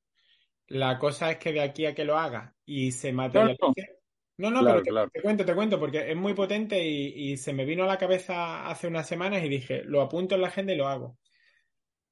La 0.67 0.99
cosa 0.99 1.31
es 1.31 1.39
que 1.39 1.53
de 1.53 1.61
aquí 1.63 1.87
a 1.87 1.95
que 1.95 2.05
lo 2.05 2.19
haga 2.19 2.55
y 2.67 2.93
se 2.93 3.11
No, 3.13 3.23
no, 3.23 3.29
materialice. 3.55 3.98
No, 4.39 4.51
no, 4.51 4.61
claro, 4.61 4.83
pero 4.83 4.83
te, 4.83 4.91
claro. 4.91 5.11
te 5.13 5.21
cuento, 5.21 5.45
te 5.45 5.55
cuento, 5.55 5.79
porque 5.79 6.11
es 6.11 6.17
muy 6.17 6.33
potente 6.33 6.83
y, 6.83 7.33
y 7.33 7.37
se 7.37 7.53
me 7.53 7.65
vino 7.65 7.85
a 7.85 7.89
la 7.89 7.99
cabeza 7.99 8.69
hace 8.69 8.87
unas 8.87 9.07
semanas 9.07 9.43
y 9.45 9.49
dije, 9.49 9.83
lo 9.85 10.01
apunto 10.01 10.35
en 10.37 10.43
la 10.43 10.49
agenda 10.49 10.73
y 10.73 10.77
lo 10.77 10.89
hago. 10.89 11.19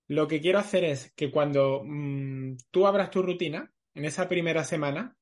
Lo 0.08 0.28
que 0.28 0.40
quiero 0.40 0.58
hacer 0.58 0.84
es 0.84 1.12
que 1.14 1.30
cuando 1.30 1.82
mm, 1.84 2.56
tú 2.70 2.86
abras 2.86 3.10
tu 3.10 3.22
rutina, 3.22 3.72
en 3.94 4.04
esa 4.04 4.28
primera 4.28 4.62
semana, 4.62 5.16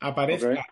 aparezca 0.00 0.64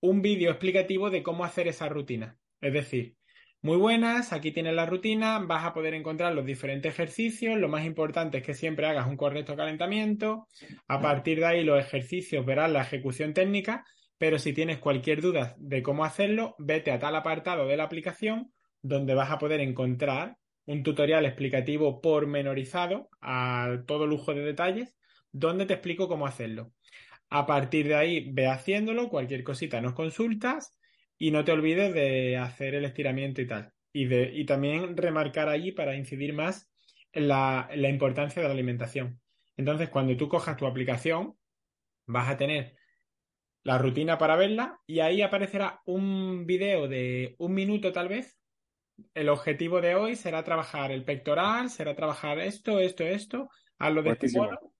un 0.00 0.22
vídeo 0.22 0.50
explicativo 0.50 1.10
de 1.10 1.22
cómo 1.22 1.44
hacer 1.44 1.68
esa 1.68 1.88
rutina. 1.88 2.36
Es 2.60 2.72
decir, 2.72 3.16
muy 3.60 3.76
buenas, 3.76 4.32
aquí 4.32 4.50
tienes 4.52 4.74
la 4.74 4.86
rutina, 4.86 5.38
vas 5.38 5.64
a 5.64 5.72
poder 5.72 5.94
encontrar 5.94 6.34
los 6.34 6.44
diferentes 6.44 6.92
ejercicios, 6.92 7.58
lo 7.58 7.68
más 7.68 7.84
importante 7.84 8.38
es 8.38 8.44
que 8.44 8.54
siempre 8.54 8.86
hagas 8.86 9.06
un 9.06 9.16
correcto 9.16 9.56
calentamiento, 9.56 10.48
a 10.88 11.00
partir 11.00 11.38
de 11.38 11.46
ahí 11.46 11.64
los 11.64 11.80
ejercicios 11.80 12.44
verás 12.44 12.70
la 12.70 12.82
ejecución 12.82 13.32
técnica, 13.32 13.84
pero 14.22 14.38
si 14.38 14.52
tienes 14.52 14.78
cualquier 14.78 15.20
duda 15.20 15.56
de 15.58 15.82
cómo 15.82 16.04
hacerlo, 16.04 16.54
vete 16.56 16.92
a 16.92 17.00
tal 17.00 17.16
apartado 17.16 17.66
de 17.66 17.76
la 17.76 17.82
aplicación 17.82 18.52
donde 18.80 19.14
vas 19.14 19.32
a 19.32 19.38
poder 19.40 19.58
encontrar 19.58 20.36
un 20.64 20.84
tutorial 20.84 21.26
explicativo 21.26 22.00
pormenorizado 22.00 23.08
a 23.20 23.78
todo 23.84 24.06
lujo 24.06 24.32
de 24.32 24.42
detalles, 24.42 24.96
donde 25.32 25.66
te 25.66 25.74
explico 25.74 26.06
cómo 26.06 26.24
hacerlo. 26.24 26.72
A 27.30 27.46
partir 27.46 27.88
de 27.88 27.96
ahí, 27.96 28.30
ve 28.32 28.46
haciéndolo, 28.46 29.08
cualquier 29.08 29.42
cosita 29.42 29.80
nos 29.80 29.94
consultas 29.94 30.78
y 31.18 31.32
no 31.32 31.44
te 31.44 31.50
olvides 31.50 31.92
de 31.92 32.36
hacer 32.36 32.76
el 32.76 32.84
estiramiento 32.84 33.42
y 33.42 33.48
tal. 33.48 33.72
Y, 33.92 34.04
de, 34.04 34.30
y 34.32 34.46
también 34.46 34.96
remarcar 34.96 35.48
allí 35.48 35.72
para 35.72 35.96
incidir 35.96 36.32
más 36.32 36.70
en 37.10 37.26
la, 37.26 37.66
en 37.72 37.82
la 37.82 37.88
importancia 37.88 38.40
de 38.40 38.46
la 38.46 38.54
alimentación. 38.54 39.20
Entonces, 39.56 39.88
cuando 39.88 40.16
tú 40.16 40.28
cojas 40.28 40.56
tu 40.56 40.64
aplicación, 40.64 41.34
vas 42.06 42.28
a 42.28 42.36
tener 42.36 42.76
la 43.62 43.78
rutina 43.78 44.18
para 44.18 44.36
verla 44.36 44.80
y 44.86 45.00
ahí 45.00 45.22
aparecerá 45.22 45.80
un 45.84 46.46
video 46.46 46.88
de 46.88 47.34
un 47.38 47.54
minuto 47.54 47.92
tal 47.92 48.08
vez. 48.08 48.38
El 49.14 49.28
objetivo 49.28 49.80
de 49.80 49.94
hoy 49.94 50.16
será 50.16 50.44
trabajar 50.44 50.92
el 50.92 51.04
pectoral, 51.04 51.70
será 51.70 51.94
trabajar 51.94 52.38
esto, 52.38 52.78
esto, 52.78 53.04
esto, 53.04 53.48
hazlo 53.78 54.02
de 54.02 54.10
este 54.10 54.28
modo 54.38 54.72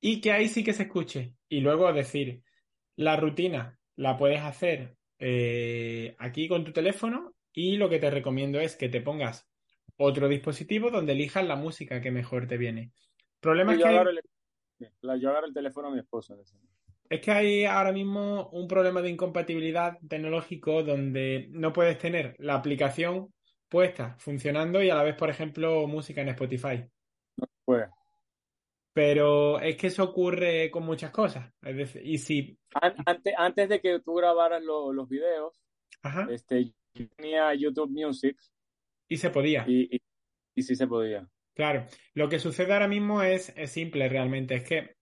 y 0.00 0.20
que 0.20 0.32
ahí 0.32 0.48
sí 0.48 0.62
que 0.62 0.72
se 0.72 0.84
escuche. 0.84 1.34
Y 1.48 1.60
luego 1.60 1.92
decir, 1.92 2.42
la 2.96 3.16
rutina 3.16 3.78
la 3.96 4.16
puedes 4.16 4.40
hacer 4.40 4.96
eh, 5.18 6.14
aquí 6.18 6.48
con 6.48 6.64
tu 6.64 6.72
teléfono 6.72 7.34
y 7.52 7.76
lo 7.76 7.88
que 7.88 7.98
te 7.98 8.10
recomiendo 8.10 8.60
es 8.60 8.76
que 8.76 8.88
te 8.88 9.00
pongas 9.00 9.48
otro 9.96 10.28
dispositivo 10.28 10.90
donde 10.90 11.12
elijas 11.12 11.46
la 11.46 11.56
música 11.56 12.00
que 12.00 12.10
mejor 12.10 12.46
te 12.46 12.56
viene. 12.56 12.92
Problema 13.40 13.72
es 13.72 13.78
que 13.78 13.88
agarro 13.88 14.10
el, 14.10 14.20
yo 15.20 15.30
agarro 15.30 15.46
el 15.46 15.54
teléfono 15.54 15.88
a 15.88 15.90
mi 15.90 15.98
esposa. 15.98 16.36
Es 17.10 17.20
que 17.20 17.30
hay 17.30 17.64
ahora 17.64 17.92
mismo 17.92 18.48
un 18.50 18.66
problema 18.68 19.02
de 19.02 19.10
incompatibilidad 19.10 19.98
tecnológico 20.08 20.82
donde 20.82 21.48
no 21.50 21.72
puedes 21.72 21.98
tener 21.98 22.34
la 22.38 22.54
aplicación 22.54 23.32
puesta 23.68 24.16
funcionando 24.18 24.82
y 24.82 24.90
a 24.90 24.94
la 24.94 25.02
vez, 25.02 25.16
por 25.16 25.30
ejemplo, 25.30 25.86
música 25.86 26.20
en 26.22 26.28
Spotify. 26.30 26.84
Pues, 27.64 27.88
Pero 28.92 29.60
es 29.60 29.76
que 29.76 29.88
eso 29.88 30.04
ocurre 30.04 30.70
con 30.70 30.84
muchas 30.84 31.10
cosas. 31.10 31.52
Es 31.62 31.76
decir, 31.76 32.02
y 32.04 32.18
si, 32.18 32.58
an- 32.80 32.94
antes, 33.04 33.34
antes 33.36 33.68
de 33.68 33.80
que 33.80 34.00
tú 34.00 34.14
grabaras 34.14 34.62
lo- 34.62 34.92
los 34.92 35.08
videos, 35.08 35.60
ajá, 36.02 36.26
este, 36.30 36.72
yo 36.94 37.06
tenía 37.16 37.52
YouTube 37.54 37.90
Music 37.90 38.38
y 39.08 39.16
se 39.18 39.30
podía. 39.30 39.64
y, 39.68 39.96
y, 39.96 40.00
y 40.54 40.62
sí 40.62 40.74
se 40.74 40.86
podía. 40.86 41.28
Claro, 41.54 41.86
lo 42.14 42.28
que 42.28 42.38
sucede 42.38 42.72
ahora 42.72 42.88
mismo 42.88 43.22
es, 43.22 43.52
es 43.56 43.70
simple 43.70 44.08
realmente, 44.08 44.54
es 44.54 44.64
que 44.64 44.96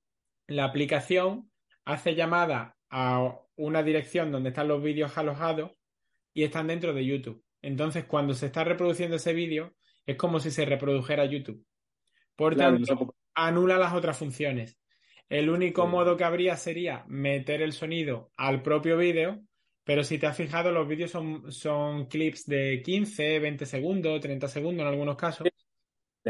la 0.49 0.65
aplicación 0.65 1.51
hace 1.85 2.15
llamada 2.15 2.77
a 2.91 3.39
una 3.57 3.83
dirección 3.83 4.33
donde 4.33 4.51
están 4.51 4.69
los 4.69 4.83
vídeos 4.83 5.17
alojados 5.19 5.73
y 6.33 6.45
están 6.45 6.67
dentro 6.67 6.93
de 6.95 7.05
YouTube. 7.05 7.43
Entonces, 7.63 8.05
cuando 8.05 8.35
se 8.35 8.47
está 8.47 8.65
reproduciendo 8.65 9.17
ese 9.17 9.33
vídeo, 9.33 9.75
es 10.07 10.17
como 10.17 10.41
si 10.41 10.51
se 10.51 10.65
reprodujera 10.65 11.25
YouTube. 11.25 11.65
Por 12.37 12.55
Claro, 12.55 12.79
no 12.79 12.85
tanto, 12.87 13.05
se 13.07 13.13
anula 13.35 13.79
las 13.79 13.95
otras 13.95 14.19
funciones. 14.19 14.79
El 15.29 15.49
único 15.49 15.83
Sí. 15.85 15.89
modo 15.89 16.17
que 16.17 16.25
habría 16.25 16.57
sería 16.57 17.05
meter 17.09 17.63
el 17.63 17.73
sonido 17.73 18.31
al 18.37 18.63
propio 18.63 18.97
vídeo, 18.99 19.43
pero 19.85 20.05
si 20.05 20.19
te 20.19 20.27
has 20.27 20.37
fijado, 20.37 20.73
los 20.73 20.87
vídeos 20.89 21.11
son, 21.11 21.51
son 21.51 22.07
clips 22.07 22.47
de 22.47 22.83
15, 22.85 23.39
20 23.39 23.67
segundos, 23.67 24.21
30 24.21 24.49
segundos 24.49 24.83
en 24.83 24.89
algunos 24.89 25.17
casos 25.17 25.47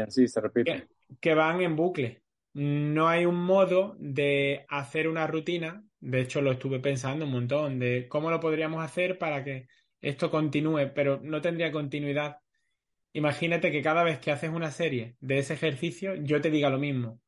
Sí, 0.09 0.27
se 0.27 0.41
repite. 0.41 0.71
que, 0.71 0.87
que 1.19 1.33
van 1.33 1.61
en 1.61 1.75
bucle. 1.75 2.21
No 2.55 3.09
hay 3.09 3.25
un 3.25 3.35
modo 3.43 3.97
de 3.99 4.65
hacer 4.69 5.07
una 5.09 5.27
rutina, 5.27 5.85
de 5.99 6.21
hecho 6.21 6.41
lo 6.41 6.53
estuve 6.53 6.79
pensando 6.79 7.25
un 7.25 7.31
montón, 7.31 7.79
de 7.79 8.07
cómo 8.09 8.31
lo 8.31 8.39
podríamos 8.39 8.83
hacer 8.83 9.17
para 9.19 9.43
que 9.43 9.67
esto 10.01 10.31
continúe, 10.31 10.93
pero 10.95 11.19
no 11.21 11.41
tendría 11.41 11.71
continuidad. 11.71 12.37
Imagínate 13.13 13.71
que 13.71 13.81
cada 13.81 14.03
vez 14.03 14.19
que 14.19 14.31
haces 14.31 14.49
una 14.51 14.71
serie 14.71 15.15
de 15.21 15.39
ese 15.39 15.53
ejercicio, 15.55 16.15
yo 16.15 16.41
te 16.41 16.51
diga 16.51 16.69
lo 16.69 16.79
mismo. 16.79 17.21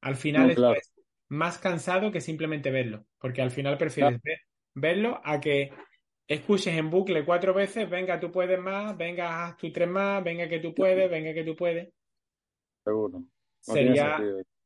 Al 0.00 0.16
final 0.16 0.44
No, 0.44 0.50
esto 0.50 0.62
claro. 0.62 0.80
es 0.80 0.92
más 1.28 1.58
cansado 1.58 2.12
que 2.12 2.20
simplemente 2.22 2.70
verlo, 2.70 3.06
porque 3.18 3.42
al 3.42 3.50
final 3.50 3.78
prefieres 3.78 4.20
ver- 4.22 4.40
verlo 4.74 5.20
a 5.24 5.40
que 5.40 5.72
escuches 6.28 6.76
en 6.76 6.90
bucle 6.90 7.24
cuatro 7.24 7.54
veces, 7.54 7.88
venga, 7.90 8.20
tú 8.20 8.32
puedes 8.32 8.58
más, 8.60 8.96
venga, 8.96 9.46
haz 9.46 9.56
tú 9.58 9.72
tres 9.72 9.88
más, 9.88 10.24
venga 10.24 10.48
que 10.48 10.60
tú 10.60 10.74
puedes, 10.74 11.10
venga 11.10 11.34
que 11.34 11.44
tú 11.44 11.56
puedes. 11.56 11.88
Seguro. 12.84 13.20
No 13.20 13.26
Sería. 13.74 14.16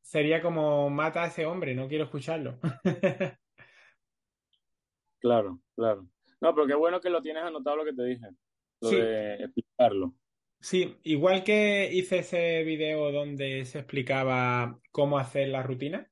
Sería 0.05 0.43
como 0.43 0.91
mata 0.91 1.25
a 1.25 1.27
ese 1.29 1.47
hombre, 1.47 1.75
no 1.75 1.89
quiero 1.89 2.05
escucharlo. 2.05 2.59
Claro, 5.19 5.61
claro. 5.75 6.09
No, 6.41 6.55
pero 6.55 6.67
qué 6.67 6.75
bueno 6.75 7.01
que 7.01 7.11
lo 7.11 7.23
tienes 7.23 7.43
anotado 7.45 7.77
lo 7.77 7.85
que 7.85 7.95
te 7.95 8.05
dije. 8.05 8.27
Lo 8.81 8.91
Sí, 8.91 8.97
de 8.97 9.35
explicarlo. 9.45 10.15
sí, 10.61 10.99
igual 11.05 11.45
que 11.45 11.91
hice 11.93 12.19
ese 12.19 12.63
video 12.65 13.11
donde 13.13 13.65
se 13.65 13.79
explicaba 13.81 14.81
cómo 14.91 15.19
hacer 15.19 15.49
la 15.49 15.63
rutina, 15.63 16.11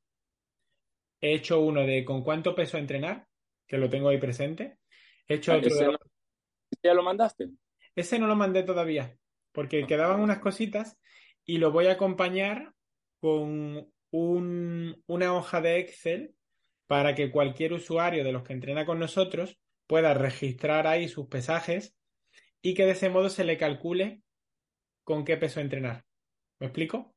he 1.21 1.35
hecho 1.35 1.61
uno 1.61 1.87
de 1.87 2.05
con 2.05 2.23
cuánto 2.23 2.55
peso 2.55 2.79
entrenar, 2.79 3.29
que 3.67 3.79
lo 3.79 3.89
tengo 3.89 4.09
ahí 4.09 4.19
presente. 4.19 4.79
He 5.29 5.35
hecho 5.35 5.53
Ah, 5.53 5.57
otro 5.57 5.75
de 5.75 5.77
¿Ese 5.77 5.85
lo- 5.87 5.93
no- 5.93 5.99
ya 6.83 6.95
lo 6.95 7.03
mandaste? 7.03 7.51
Ese 7.95 8.19
no 8.19 8.27
lo 8.27 8.37
mandé 8.37 8.63
todavía, 8.63 9.19
porque 9.53 9.87
quedaban 9.87 10.21
unas 10.21 10.39
cositas 10.41 10.99
y 11.45 11.59
lo 11.59 11.71
voy 11.73 11.87
a 11.87 11.93
acompañar 11.93 12.75
con 13.23 13.89
un- 14.11 15.03
una 15.07 15.33
hoja 15.33 15.61
de 15.61 15.79
Excel 15.79 16.35
para 16.89 17.15
que 17.15 17.31
cualquier 17.31 17.73
usuario 17.73 18.25
de 18.25 18.33
los 18.33 18.43
que 18.43 18.53
entrena 18.53 18.85
con 18.85 18.99
nosotros 18.99 19.59
pueda 19.87 20.13
registrar 20.13 20.89
ahí 20.89 21.09
sus 21.09 21.29
pesajes 21.29 21.97
y 22.61 22.75
que 22.75 22.85
de 22.85 22.93
ese 22.93 23.11
modo 23.11 23.29
se 23.29 23.45
le 23.45 23.57
calcule 23.57 24.23
con 25.05 25.25
qué 25.25 25.37
peso 25.37 25.61
entrenar. 25.61 26.05
¿Me 26.59 26.67
explico? 26.67 27.15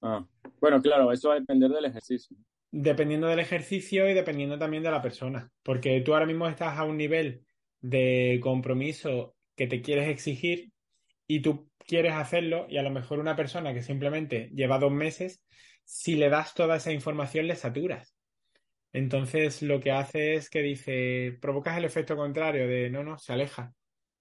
Ah. 0.00 0.26
Bueno, 0.60 0.80
claro, 0.80 1.12
eso 1.12 1.28
va 1.28 1.34
a 1.34 1.40
depender 1.40 1.70
del 1.70 1.84
ejercicio. 1.84 2.34
Dependiendo 2.70 3.26
del 3.26 3.40
ejercicio 3.40 4.08
y 4.08 4.14
dependiendo 4.14 4.58
también 4.58 4.82
de 4.82 4.90
la 4.90 5.02
persona, 5.02 5.50
porque 5.62 6.00
tú 6.00 6.14
ahora 6.14 6.26
mismo 6.26 6.48
estás 6.48 6.78
a 6.78 6.84
un 6.84 6.96
nivel 6.96 7.44
de 7.80 8.40
compromiso 8.42 9.36
que 9.56 9.66
te 9.66 9.82
quieres 9.82 10.08
exigir 10.08 10.70
y 11.28 11.40
tú 11.40 11.70
quieres 11.86 12.14
hacerlo 12.14 12.66
y 12.68 12.78
a 12.78 12.82
lo 12.82 12.90
mejor 12.90 13.20
una 13.20 13.36
persona 13.36 13.72
que 13.72 13.82
simplemente 13.82 14.50
lleva 14.54 14.78
dos 14.78 14.90
meses, 14.90 15.44
si 15.84 16.16
le 16.16 16.30
das 16.30 16.54
toda 16.54 16.76
esa 16.76 16.92
información 16.92 17.46
le 17.46 17.54
saturas. 17.54 18.16
Entonces 18.92 19.62
lo 19.62 19.78
que 19.80 19.92
hace 19.92 20.34
es 20.34 20.50
que 20.50 20.62
dice, 20.62 21.38
provocas 21.40 21.76
el 21.78 21.84
efecto 21.84 22.16
contrario 22.16 22.66
de 22.66 22.90
no, 22.90 23.04
no, 23.04 23.18
se 23.18 23.32
aleja. 23.32 23.72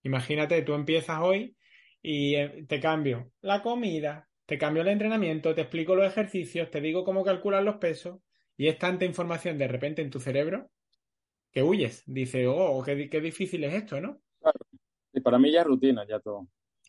Imagínate, 0.03 0.61
tú 0.61 0.73
empiezas 0.73 1.19
hoy 1.21 1.55
y 2.01 2.35
eh, 2.35 2.65
te 2.67 2.79
cambio 2.79 3.31
la 3.41 3.63
comida, 3.63 4.29
te 4.45 4.57
cambio 4.57 4.83
el 4.83 4.89
entrenamiento, 4.89 5.55
te 5.55 5.61
explico 5.61 5.95
los 5.95 6.07
ejercicios, 6.07 6.69
te 6.69 6.81
digo 6.81 7.03
cómo 7.03 7.23
calcular 7.23 7.63
los 7.63 7.77
pesos 7.77 8.19
y 8.57 8.67
es 8.67 8.77
tanta 8.77 9.05
información 9.05 9.57
de 9.57 9.67
repente 9.67 10.01
en 10.01 10.09
tu 10.09 10.19
cerebro 10.19 10.69
que 11.51 11.63
huyes. 11.63 12.03
Dice, 12.05 12.47
oh, 12.47 12.83
qué, 12.83 13.09
qué 13.09 13.21
difícil 13.21 13.63
es 13.63 13.73
esto, 13.73 14.01
¿no? 14.01 14.21
Y 15.13 15.21
para 15.21 15.39
mí 15.39 15.51
ya 15.51 15.61
es 15.61 15.67
rutina, 15.67 16.05
ya 16.07 16.19
todo. 16.19 16.47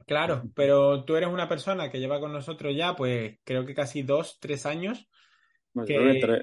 Claro, 0.09 0.43
pero 0.55 1.05
tú 1.05 1.17
eres 1.17 1.29
una 1.29 1.49
persona 1.49 1.91
que 1.91 2.01
lleva 2.01 2.19
con 2.19 2.33
nosotros 2.33 2.75
ya, 2.75 2.97
pues 2.97 3.37
creo 3.45 3.67
que 3.67 3.75
casi 3.75 4.03
dos, 4.03 4.39
tres 4.41 4.65
años, 4.65 5.07
Bueno, 5.73 5.89
yo 5.89 6.01
creo 6.01 6.13
que 6.15 6.21
que 6.21 6.21
tres, 6.21 6.43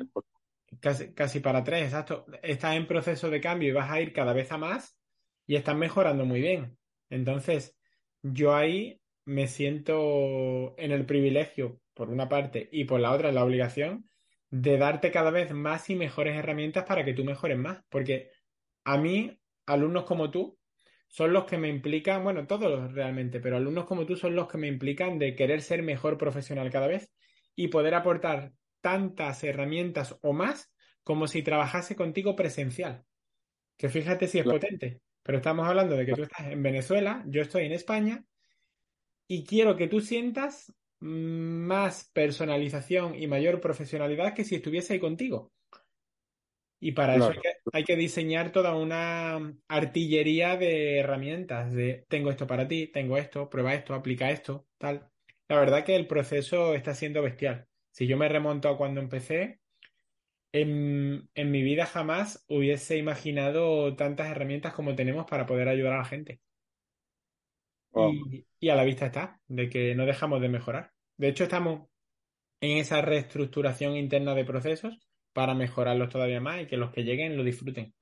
casi, 0.80 1.14
casi 1.14 1.40
para 1.40 1.64
tres, 1.64 1.86
exacto. 1.86 2.26
Estás 2.44 2.76
en 2.76 2.88
proceso 2.88 3.30
de 3.30 3.42
cambio 3.42 3.70
y 3.70 3.72
vas 3.72 3.90
a 3.90 4.00
ir 4.02 4.14
cada 4.14 4.34
vez 4.34 4.52
a 4.52 4.58
más 4.58 5.00
y 5.48 5.56
estás 5.56 5.76
mejorando 5.76 6.26
muy 6.26 6.42
bien. 6.42 6.78
Entonces, 7.10 7.76
yo 8.22 8.56
ahí 8.56 9.02
me 9.26 9.48
siento 9.48 10.76
en 10.78 10.92
el 10.92 11.06
privilegio, 11.06 11.82
por 11.96 12.10
una 12.10 12.30
parte, 12.30 12.70
y 12.72 12.86
por 12.86 13.00
la 13.00 13.12
otra, 13.12 13.30
en 13.30 13.36
la 13.36 13.44
obligación 13.44 14.10
de 14.52 14.78
darte 14.78 15.12
cada 15.12 15.32
vez 15.32 15.52
más 15.54 15.90
y 15.90 15.96
mejores 15.96 16.38
herramientas 16.38 16.86
para 16.86 17.04
que 17.04 17.14
tú 17.14 17.24
mejores 17.24 17.58
más. 17.58 17.84
Porque 17.90 18.30
a 18.84 18.98
mí, 18.98 19.40
alumnos 19.66 20.06
como 20.06 20.30
tú, 20.32 20.55
son 21.16 21.32
los 21.32 21.46
que 21.46 21.58
me 21.58 21.70
implican, 21.70 22.26
bueno, 22.26 22.46
todos 22.46 22.92
realmente, 22.92 23.40
pero 23.40 23.56
alumnos 23.56 23.86
como 23.86 24.06
tú 24.06 24.18
son 24.18 24.36
los 24.36 24.50
que 24.50 24.58
me 24.58 24.68
implican 24.68 25.18
de 25.18 25.34
querer 25.34 25.62
ser 25.62 25.82
mejor 25.82 26.18
profesional 26.18 26.70
cada 26.70 26.88
vez 26.88 27.14
y 27.56 27.70
poder 27.70 27.94
aportar 27.94 28.52
tantas 28.82 29.42
herramientas 29.46 30.20
o 30.22 30.34
más 30.34 30.74
como 31.04 31.28
si 31.28 31.42
trabajase 31.42 31.96
contigo 31.96 32.36
presencial. 32.36 33.06
Que 33.78 33.88
fíjate 33.88 34.28
si 34.28 34.40
es 34.40 34.44
Claro, 34.44 34.60
potente. 34.60 35.04
Pero 35.24 35.38
estamos 35.38 35.66
hablando 35.66 35.96
de 35.96 36.06
que 36.06 36.16
tú 36.16 36.24
estás 36.24 36.48
en 36.48 36.62
Venezuela, 36.62 37.24
yo 37.28 37.42
estoy 37.42 37.64
en 37.64 37.72
España 37.72 38.26
y 39.26 39.46
quiero 39.46 39.78
que 39.78 39.88
tú 39.88 40.02
sientas 40.02 40.76
más 41.00 42.12
personalización 42.14 43.16
y 43.16 43.28
mayor 43.28 43.62
profesionalidad 43.62 44.34
que 44.34 44.44
si 44.44 44.56
estuviese 44.56 44.92
ahí 44.92 45.00
contigo. 45.00 45.54
Y 46.86 46.92
para 46.92 47.16
eso 47.16 47.32
hay 47.32 47.40
que, 47.40 47.50
hay 47.72 47.84
que 47.84 47.96
diseñar 47.96 48.52
toda 48.52 48.76
una 48.76 49.56
artillería 49.68 50.56
de 50.56 51.00
herramientas, 51.00 51.74
de 51.74 52.06
tengo 52.10 52.30
esto 52.30 52.46
para 52.46 52.68
ti, 52.68 52.88
tengo 52.88 53.18
esto, 53.18 53.50
prueba 53.50 53.74
esto, 53.74 53.96
aplica 53.96 54.30
esto, 54.30 54.68
tal. 54.78 55.10
La 55.48 55.60
verdad 55.60 55.84
que 55.84 55.96
el 55.96 56.06
proceso 56.08 56.76
está 56.76 56.94
siendo 56.94 57.24
bestial. 57.24 57.68
Si 57.92 58.06
yo 58.08 58.18
me 58.18 58.30
remonto 58.30 58.70
a 58.70 58.78
cuando 58.78 59.02
empecé, 59.02 59.62
en, 60.54 61.30
en 61.36 61.52
mi 61.52 61.64
vida 61.64 61.86
jamás 61.86 62.46
hubiese 62.50 62.98
imaginado 62.98 63.96
tantas 63.96 64.30
herramientas 64.30 64.74
como 64.74 64.96
tenemos 64.96 65.26
para 65.28 65.46
poder 65.46 65.70
ayudar 65.70 65.94
a 65.94 65.98
la 66.00 66.06
gente. 66.06 66.42
wow, 67.94 68.14
Y, 68.32 68.48
y 68.60 68.70
a 68.70 68.76
la 68.76 68.84
vista 68.84 69.06
está, 69.08 69.42
de 69.48 69.70
que 69.70 69.96
no 69.96 70.06
dejamos 70.06 70.42
de 70.42 70.50
mejorar. 70.50 70.94
De 71.18 71.30
hecho, 71.30 71.44
estamos 71.44 71.88
en 72.62 72.78
esa 72.80 73.02
reestructuración 73.02 73.96
interna 73.98 74.36
de 74.36 74.46
procesos 74.46 75.05
para 75.36 75.54
mejorarlos 75.54 76.10
todavía 76.10 76.40
más 76.40 76.62
y 76.62 76.68
que 76.68 76.78
los 76.78 76.92
que 76.92 77.04
lleguen 77.04 77.36
lo 77.36 77.44
disfruten. 77.44 77.94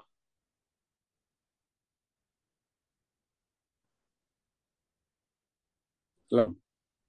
claro. 6.30 6.56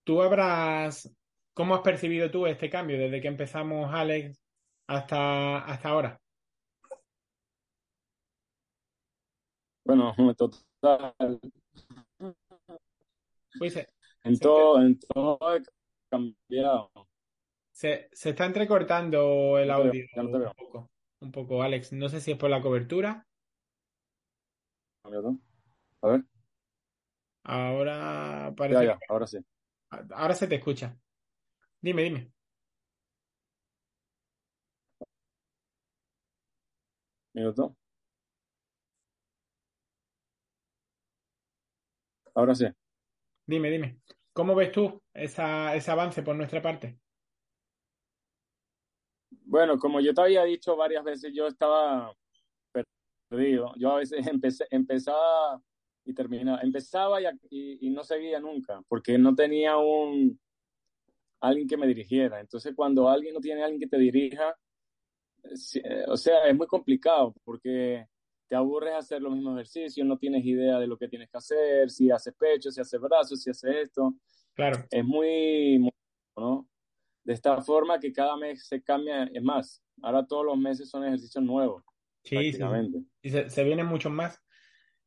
Tú 0.04 0.22
habrás, 0.22 1.10
¿cómo 1.52 1.74
has 1.74 1.82
percibido 1.82 2.30
tú 2.30 2.46
este 2.46 2.70
cambio 2.70 2.98
desde 2.98 3.20
que 3.20 3.28
empezamos, 3.28 3.92
Alex, 3.92 4.40
hasta, 4.86 5.58
hasta 5.58 5.88
ahora? 5.90 6.20
Bueno, 9.84 10.14
total, 10.36 11.40
Pues 13.58 13.74
se, 13.74 13.86
en 14.22 14.38
todo, 14.38 14.80
en 14.80 14.98
todo 14.98 15.38
he 15.54 15.62
cambiado. 16.10 16.90
Se- 17.74 18.08
se 18.12 18.30
está 18.30 18.46
entrecortando 18.46 19.58
el 19.58 19.68
No 19.68 19.76
te 19.76 19.82
veo, 19.82 19.90
audio 19.90 20.06
no 20.16 20.22
un 20.22 20.54
poco, 20.54 20.90
un 21.20 21.32
poco, 21.32 21.62
Alex. 21.62 21.92
No 21.92 22.08
sé 22.08 22.20
si 22.20 22.32
es 22.32 22.38
por 22.38 22.50
la 22.50 22.62
cobertura. 22.62 23.26
A 26.02 26.08
ver, 26.08 26.24
Ahora 27.42 28.46
ya, 28.46 28.54
parece 28.56 28.86
que 28.98 29.04
ahora 29.08 29.26
sí. 29.26 29.38
ahora 30.12 30.34
se 30.34 30.46
te 30.48 30.56
escucha. 30.56 30.98
Dime, 31.80 32.02
dime. 32.04 32.32
Minuto, 37.34 37.76
ahora 42.34 42.54
sí. 42.54 42.66
Dime, 43.46 43.70
dime. 43.70 44.00
¿Cómo 44.34 44.54
ves 44.54 44.72
tú 44.72 45.02
esa, 45.14 45.74
ese 45.74 45.90
avance 45.90 46.22
por 46.22 46.36
nuestra 46.36 46.60
parte? 46.62 46.98
Bueno, 49.54 49.78
como 49.78 50.00
yo 50.00 50.12
te 50.12 50.20
había 50.20 50.42
dicho 50.42 50.74
varias 50.74 51.04
veces, 51.04 51.32
yo 51.32 51.46
estaba 51.46 52.12
perdido. 53.30 53.72
Yo 53.76 53.92
a 53.92 53.98
veces 53.98 54.26
empecé, 54.26 54.66
empezaba 54.68 55.62
y 56.04 56.12
terminaba. 56.12 56.60
Empezaba 56.60 57.22
y, 57.22 57.26
y, 57.50 57.86
y 57.86 57.90
no 57.90 58.02
seguía 58.02 58.40
nunca, 58.40 58.82
porque 58.88 59.16
no 59.16 59.32
tenía 59.32 59.76
un 59.76 60.40
alguien 61.40 61.68
que 61.68 61.76
me 61.76 61.86
dirigiera. 61.86 62.40
Entonces, 62.40 62.74
cuando 62.74 63.08
alguien 63.08 63.32
no 63.32 63.38
tiene 63.38 63.62
alguien 63.62 63.78
que 63.78 63.86
te 63.86 63.96
dirija, 63.96 64.56
sí, 65.54 65.80
eh, 65.84 66.02
o 66.08 66.16
sea, 66.16 66.48
es 66.48 66.56
muy 66.56 66.66
complicado, 66.66 67.32
porque 67.44 68.08
te 68.48 68.56
aburres 68.56 68.94
hacer 68.94 69.22
los 69.22 69.34
mismos 69.34 69.54
ejercicios, 69.54 70.04
no 70.04 70.18
tienes 70.18 70.44
idea 70.44 70.80
de 70.80 70.88
lo 70.88 70.98
que 70.98 71.06
tienes 71.06 71.30
que 71.30 71.38
hacer, 71.38 71.90
si 71.90 72.10
haces 72.10 72.34
pecho, 72.34 72.72
si 72.72 72.80
haces 72.80 73.00
brazos, 73.00 73.40
si 73.40 73.50
haces 73.50 73.72
esto. 73.84 74.14
Claro, 74.52 74.84
Es 74.90 75.04
muy, 75.04 75.78
muy, 75.78 75.92
¿no? 76.36 76.66
De 77.24 77.32
esta 77.34 77.60
forma 77.62 77.98
que 77.98 78.12
cada 78.12 78.36
mes 78.36 78.66
se 78.66 78.82
cambia, 78.82 79.24
es 79.24 79.42
más, 79.42 79.82
ahora 80.02 80.26
todos 80.26 80.44
los 80.46 80.58
meses 80.58 80.88
son 80.90 81.04
ejercicios 81.04 81.42
nuevos, 81.44 81.82
sí, 82.22 82.52
sí. 82.52 82.62
Y 83.22 83.30
se, 83.30 83.50
se 83.50 83.64
vienen 83.64 83.86
muchos 83.86 84.12
más. 84.12 84.40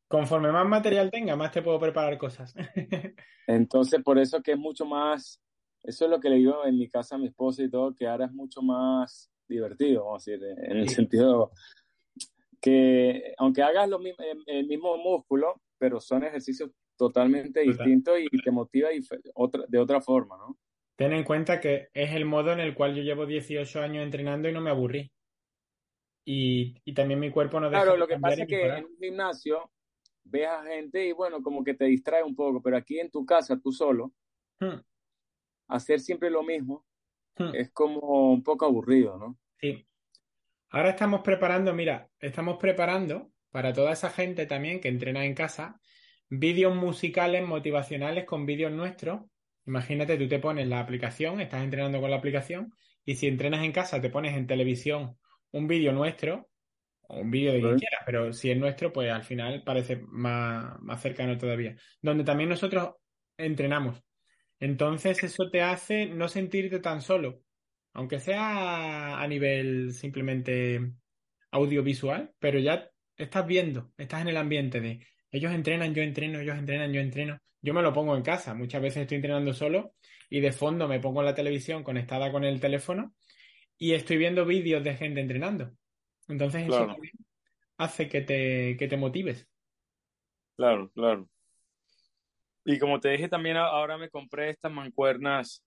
Conforme 0.08 0.52
más 0.52 0.66
material 0.66 1.10
tenga, 1.10 1.36
más 1.36 1.52
te 1.52 1.62
puedo 1.62 1.80
preparar 1.80 2.18
cosas. 2.18 2.54
Entonces, 3.46 4.02
por 4.02 4.18
eso 4.18 4.42
que 4.42 4.52
es 4.52 4.58
mucho 4.58 4.84
más, 4.84 5.42
eso 5.82 6.04
es 6.04 6.10
lo 6.10 6.20
que 6.20 6.28
le 6.30 6.36
digo 6.36 6.64
en 6.66 6.78
mi 6.78 6.88
casa 6.88 7.14
a 7.16 7.18
mi 7.18 7.28
esposa 7.28 7.62
y 7.62 7.70
todo, 7.70 7.94
que 7.94 8.06
ahora 8.06 8.26
es 8.26 8.32
mucho 8.32 8.62
más 8.62 9.30
divertido, 9.48 10.04
vamos 10.04 10.26
a 10.28 10.30
decir, 10.32 10.46
en 10.58 10.76
el 10.78 10.88
Sí, 10.88 10.94
sentido 10.94 11.52
que 12.60 13.34
aunque 13.38 13.62
hagas 13.62 13.88
lo 13.88 13.98
mismo, 13.98 14.24
el 14.46 14.66
mismo 14.66 14.96
músculo, 14.98 15.62
pero 15.78 16.00
son 16.00 16.24
ejercicios 16.24 16.70
totalmente 16.96 17.60
total. 17.64 17.76
distintos 17.86 18.18
y 18.20 18.40
te 18.42 18.50
motiva 18.50 18.88
otra, 19.34 19.64
de 19.68 19.78
otra 19.78 20.00
forma, 20.00 20.36
¿no? 20.36 20.58
Ten 20.98 21.12
en 21.12 21.22
cuenta 21.22 21.60
que 21.60 21.90
es 21.94 22.12
el 22.12 22.24
modo 22.24 22.50
en 22.50 22.58
el 22.58 22.74
cual 22.74 22.92
yo 22.96 23.04
llevo 23.04 23.24
18 23.24 23.80
años 23.80 24.02
entrenando 24.02 24.48
y 24.48 24.52
no 24.52 24.60
me 24.60 24.70
aburrí. 24.70 25.12
Y, 26.24 26.74
y 26.84 26.92
también 26.92 27.20
mi 27.20 27.30
cuerpo 27.30 27.60
no 27.60 27.70
deja 27.70 27.82
Claro, 27.84 27.92
de 27.92 27.98
lo 28.00 28.08
que 28.08 28.18
pasa 28.18 28.42
es 28.42 28.48
que 28.48 28.66
en 28.66 28.84
un 28.84 28.98
gimnasio 28.98 29.70
ves 30.24 30.48
a 30.48 30.64
gente 30.64 31.06
y 31.06 31.12
bueno, 31.12 31.40
como 31.40 31.62
que 31.62 31.74
te 31.74 31.84
distrae 31.84 32.24
un 32.24 32.34
poco, 32.34 32.60
pero 32.60 32.76
aquí 32.76 32.98
en 32.98 33.12
tu 33.12 33.24
casa, 33.24 33.60
tú 33.60 33.70
solo, 33.70 34.12
Hmm, 34.60 34.82
hacer 35.68 36.00
siempre 36.00 36.30
lo 36.30 36.42
mismo 36.42 36.84
hmm, 37.38 37.54
es 37.54 37.70
como 37.70 38.32
un 38.32 38.42
poco 38.42 38.66
aburrido, 38.66 39.16
¿no? 39.16 39.38
sí. 39.60 39.84
Ahora 40.70 40.90
estamos 40.90 41.20
preparando, 41.20 41.72
mira, 41.72 42.10
estamos 42.18 42.58
preparando 42.58 43.30
para 43.50 43.72
toda 43.72 43.92
esa 43.92 44.10
gente 44.10 44.46
también 44.46 44.80
que 44.80 44.88
entrena 44.88 45.24
en 45.24 45.34
casa 45.34 45.80
vídeos 46.28 46.74
musicales 46.74 47.46
motivacionales 47.46 48.24
con 48.26 48.44
vídeos 48.44 48.72
nuestros. 48.72 49.22
Imagínate, 49.68 50.16
tú 50.16 50.26
te 50.28 50.38
pones 50.38 50.66
la 50.66 50.80
aplicación, 50.80 51.42
estás 51.42 51.62
entrenando 51.62 52.00
con 52.00 52.10
la 52.10 52.16
aplicación 52.16 52.72
y 53.04 53.16
si 53.16 53.26
entrenas 53.26 53.62
en 53.62 53.72
casa 53.72 54.00
te 54.00 54.08
pones 54.08 54.34
en 54.34 54.46
televisión 54.46 55.18
un 55.50 55.68
vídeo 55.68 55.92
nuestro 55.92 56.48
o 57.02 57.20
un 57.20 57.30
vídeo 57.30 57.52
de 57.52 57.60
quien 57.60 57.78
quiera, 57.78 57.98
pero 58.06 58.32
si 58.32 58.50
es 58.50 58.56
nuestro, 58.56 58.94
pues 58.94 59.10
al 59.12 59.24
final 59.24 59.62
parece 59.64 60.00
más, 60.08 60.80
más 60.80 61.02
cercano 61.02 61.36
todavía. 61.36 61.76
Donde 62.00 62.24
también 62.24 62.48
nosotros 62.48 62.94
entrenamos. 63.36 64.02
Entonces 64.58 65.22
eso 65.22 65.50
te 65.50 65.60
hace 65.60 66.06
no 66.06 66.28
sentirte 66.28 66.78
tan 66.78 67.02
solo, 67.02 67.42
aunque 67.92 68.20
sea 68.20 69.20
a 69.20 69.28
nivel 69.28 69.92
simplemente 69.92 70.94
audiovisual, 71.50 72.32
pero 72.38 72.58
ya 72.58 72.90
estás 73.18 73.46
viendo, 73.46 73.92
estás 73.98 74.22
en 74.22 74.28
el 74.28 74.38
ambiente 74.38 74.80
de 74.80 75.06
ellos 75.30 75.52
entrenan, 75.52 75.94
yo 75.94 76.02
entreno, 76.02 76.40
ellos 76.40 76.56
entrenan, 76.58 76.92
yo 76.92 77.00
entreno. 77.00 77.38
Yo 77.60 77.74
me 77.74 77.82
lo 77.82 77.92
pongo 77.92 78.16
en 78.16 78.22
casa, 78.22 78.54
muchas 78.54 78.80
veces 78.82 79.02
estoy 79.02 79.16
entrenando 79.16 79.52
solo 79.52 79.94
y 80.30 80.40
de 80.40 80.52
fondo 80.52 80.86
me 80.88 81.00
pongo 81.00 81.22
la 81.22 81.34
televisión 81.34 81.82
conectada 81.82 82.30
con 82.32 82.44
el 82.44 82.60
teléfono 82.60 83.14
y 83.78 83.94
estoy 83.94 84.18
viendo 84.18 84.46
vídeos 84.46 84.84
de 84.84 84.96
gente 84.96 85.20
entrenando. 85.20 85.72
Entonces 86.28 86.64
eso 86.68 86.86
también 86.86 87.14
hace 87.78 88.08
que 88.08 88.22
te, 88.22 88.76
que 88.78 88.88
te 88.88 88.96
motives. 88.98 89.48
claro, 90.56 90.90
claro. 90.90 91.28
Y 92.64 92.78
como 92.78 93.00
te 93.00 93.10
dije 93.10 93.28
también, 93.28 93.56
ahora 93.56 93.96
me 93.96 94.10
compré 94.10 94.50
estas 94.50 94.70
mancuernas 94.72 95.64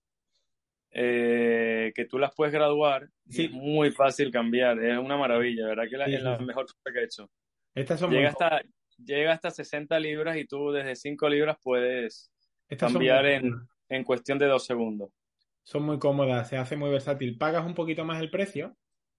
eh, 0.90 1.92
que 1.94 2.06
tú 2.06 2.18
las 2.18 2.34
puedes 2.34 2.52
graduar 2.54 3.08
y 3.28 3.40
es 3.40 3.48
Sí, 3.48 3.50
muy 3.50 3.90
fácil 3.92 4.30
cambiar, 4.30 4.82
es 4.84 4.98
una 4.98 5.16
maravilla, 5.16 5.66
¿verdad? 5.68 5.84
Que 5.90 5.96
la- 5.98 6.06
sí, 6.06 6.12
es 6.12 6.22
sí, 6.22 6.22
la 6.22 6.38
sí. 6.38 6.44
mejor 6.44 6.66
cosa 6.66 6.92
que 6.92 7.00
he 7.00 7.04
hecho. 7.04 7.30
Estas 7.74 8.00
son 8.00 8.14
muy 8.14 8.16
Llega 8.16 8.30
cómodas. 8.30 8.52
hasta, 8.52 8.62
llega 9.04 9.32
hasta 9.32 9.50
60 9.50 9.98
libras 10.00 10.36
y 10.36 10.46
tú 10.46 10.70
desde 10.72 10.96
5 10.96 11.28
libras 11.28 11.56
puedes 11.62 12.30
Estas 12.68 12.92
cambiar 12.92 13.26
en, 13.26 13.68
en 13.88 14.04
cuestión 14.04 14.38
de 14.38 14.46
dos 14.46 14.64
segundos. 14.66 15.10
Son 15.64 15.82
muy 15.84 15.98
cómodas, 15.98 16.48
se 16.48 16.56
hace 16.56 16.76
muy 16.76 16.90
versátil. 16.90 17.36
Pagas 17.38 17.64
un 17.66 17.74
poquito 17.74 18.04
más 18.04 18.20
el 18.20 18.30
precio, 18.30 18.76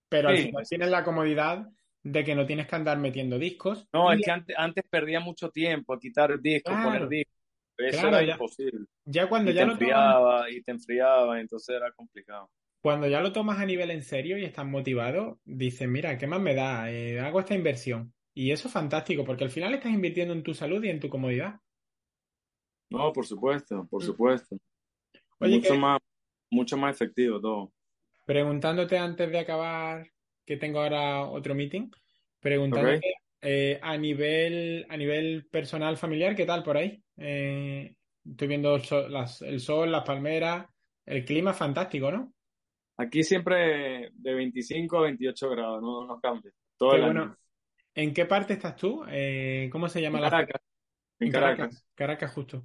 pero 0.09 0.29
al 0.29 0.37
final 0.39 0.67
tienes 0.69 0.89
la 0.89 1.03
comodidad 1.03 1.69
de 2.03 2.23
que 2.23 2.35
no 2.35 2.45
tienes 2.45 2.67
que 2.67 2.75
andar 2.75 2.97
metiendo 2.99 3.39
discos. 3.39 3.89
no, 3.93 4.11
es 4.11 4.21
que 4.21 4.31
antes, 4.31 4.55
antes 4.57 4.83
perdía 4.89 5.19
mucho 5.19 5.49
tiempo 5.51 5.97
quitar 5.99 6.39
discos, 6.41 6.77
poner 6.79 7.07
claro, 7.07 7.07
discos, 7.07 7.33
eso 7.77 8.07
claro, 8.07 8.09
era 8.09 8.23
ya, 8.23 8.25
imposible. 8.25 8.85
ya 9.05 9.29
cuando 9.29 9.51
Y 9.51 9.55
te 9.55 9.61
ya 9.61 9.65
lo 9.65 9.79
tomas, 9.79 10.17
enfriaba, 10.17 10.49
y 10.51 10.61
te 10.63 10.71
enfriaba, 10.71 11.39
entonces 11.41 11.75
era 11.75 11.91
complicado. 11.93 12.51
cuando 12.81 13.07
ya 13.07 13.21
lo 13.21 13.31
tomas 13.33 13.59
a 13.59 13.65
nivel 13.65 13.91
en 13.91 14.03
serio 14.03 14.37
y 14.37 14.43
estás 14.45 14.65
motivado, 14.65 15.39
dices, 15.45 15.87
mira, 15.87 16.17
¿qué 16.17 16.27
más 16.27 16.41
me 16.41 16.53
da? 16.55 16.91
Eh, 16.91 17.19
hago 17.19 17.39
esta 17.39 17.55
inversión. 17.55 18.13
Y 18.33 18.51
eso 18.51 18.67
es 18.67 18.73
fantástico, 18.73 19.23
porque 19.23 19.43
al 19.43 19.51
final 19.51 19.73
estás 19.73 19.91
invirtiendo 19.91 20.33
en 20.33 20.43
tu 20.43 20.53
salud 20.53 20.83
y 20.83 20.89
en 20.89 20.99
tu 20.99 21.09
comodidad. 21.09 21.59
No, 22.89 23.11
por 23.11 23.25
supuesto, 23.25 23.87
por 23.89 24.01
Mm. 24.01 24.05
supuesto. 24.05 24.57
Oye, 25.39 25.55
Mucho 25.57 25.73
que 25.73 25.79
más, 25.79 25.99
mucho 26.51 26.77
más 26.77 26.95
efectivo 26.95 27.39
todo. 27.41 27.71
preguntándote 28.25 28.97
antes 28.97 29.29
de 29.31 29.39
acabar, 29.39 30.07
que 30.45 30.57
tengo 30.57 30.79
ahora 30.81 31.23
otro 31.27 31.55
meeting, 31.55 31.89
preguntándote 32.39 33.15
eh, 33.41 33.77
a 33.81 33.97
nivel, 33.97 34.85
a 34.89 34.95
nivel 34.95 35.45
personal, 35.51 35.97
familiar, 35.97 36.33
¿qué 36.33 36.45
tal 36.45 36.63
por 36.63 36.77
ahí? 36.77 37.03
Eh, 37.17 37.93
estoy 38.25 38.47
viendo 38.47 38.73
el 38.75 38.83
sol, 38.83 39.11
las- 39.11 39.41
el 39.41 39.59
sol, 39.59 39.91
las 39.91 40.03
palmeras, 40.05 40.65
el 41.05 41.25
clima 41.25 41.53
fantástico, 41.53 42.09
¿no? 42.09 42.33
Aquí 42.95 43.21
siempre 43.23 44.11
de 44.13 44.33
25 44.33 44.99
a 44.99 45.01
28 45.01 45.49
grados, 45.49 45.81
no, 45.81 46.05
no 46.05 46.21
cambia. 46.21 46.51
Todo 46.77 46.91
Qué 46.91 46.97
el 46.97 47.03
bueno. 47.03 47.21
año. 47.23 47.37
¿En 47.95 48.13
qué 48.13 48.25
parte 48.25 48.53
estás 48.53 48.75
tú? 48.75 49.03
Eh, 49.09 49.69
¿cómo 49.71 49.87
se 49.89 50.01
llama 50.01 50.19
la 50.19 50.29
Caracas. 50.29 50.61
En 51.19 51.31
Caracas. 51.31 51.85
Caracas, 51.95 52.31
justo. 52.31 52.63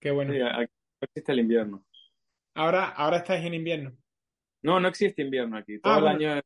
Qué 0.00 0.10
bueno. 0.10 0.32
Sí, 0.32 0.40
aquí 0.40 0.72
no 1.00 1.06
existe 1.06 1.32
el 1.32 1.38
invierno. 1.40 1.84
Ahora, 2.54 2.86
ahora 2.88 3.18
estáis 3.18 3.44
en 3.44 3.54
invierno. 3.54 3.96
No, 4.62 4.80
no 4.80 4.88
existe 4.88 5.22
invierno 5.22 5.56
aquí. 5.56 5.78
Todo 5.78 5.92
Ah, 5.92 5.96
el 5.98 6.02
bueno. 6.02 6.32
año, 6.32 6.42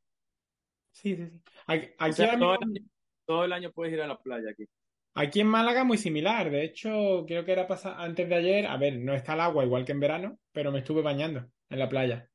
Sí, 0.92 1.16
sí, 1.16 1.26
sí. 1.26 1.40
Aquí, 1.66 1.87
o 1.98 2.12
sea, 2.12 2.38
todo 2.38 2.54
el 2.54 2.62
año, 2.62 2.80
todo 3.24 3.44
el 3.44 3.52
año 3.52 3.72
puedes 3.72 3.94
ir 3.94 4.00
a 4.02 4.06
la 4.06 4.18
playa 4.18 4.50
aquí. 4.50 4.66
Aquí 5.14 5.40
en 5.40 5.46
Málaga 5.46 5.85
muy 5.85 5.98
similar. 5.98 6.50
De 6.50 6.64
hecho, 6.64 7.24
creo 7.26 7.44
que 7.44 7.52
era 7.52 7.66
antes 7.96 8.28
de 8.28 8.35
ayer. 8.35 8.66
A 8.66 8.76
ver, 8.76 8.98
no 8.98 9.14
está 9.14 9.35
el 9.35 9.40
agua 9.40 9.64
igual 9.64 9.85
que 9.85 9.92
en 9.92 10.00
verano, 10.00 10.38
pero 10.52 10.72
me 10.72 10.80
estuve 10.80 11.02
bañando 11.02 11.50
en 11.68 11.78
la 11.78 11.88
playa. 11.88 12.28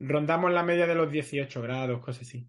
Rondamos 0.00 0.52
la 0.52 0.62
media 0.62 0.86
de 0.86 0.94
los 0.94 1.10
18 1.10 1.62
grados, 1.62 2.00
cosas 2.00 2.22
así. 2.22 2.48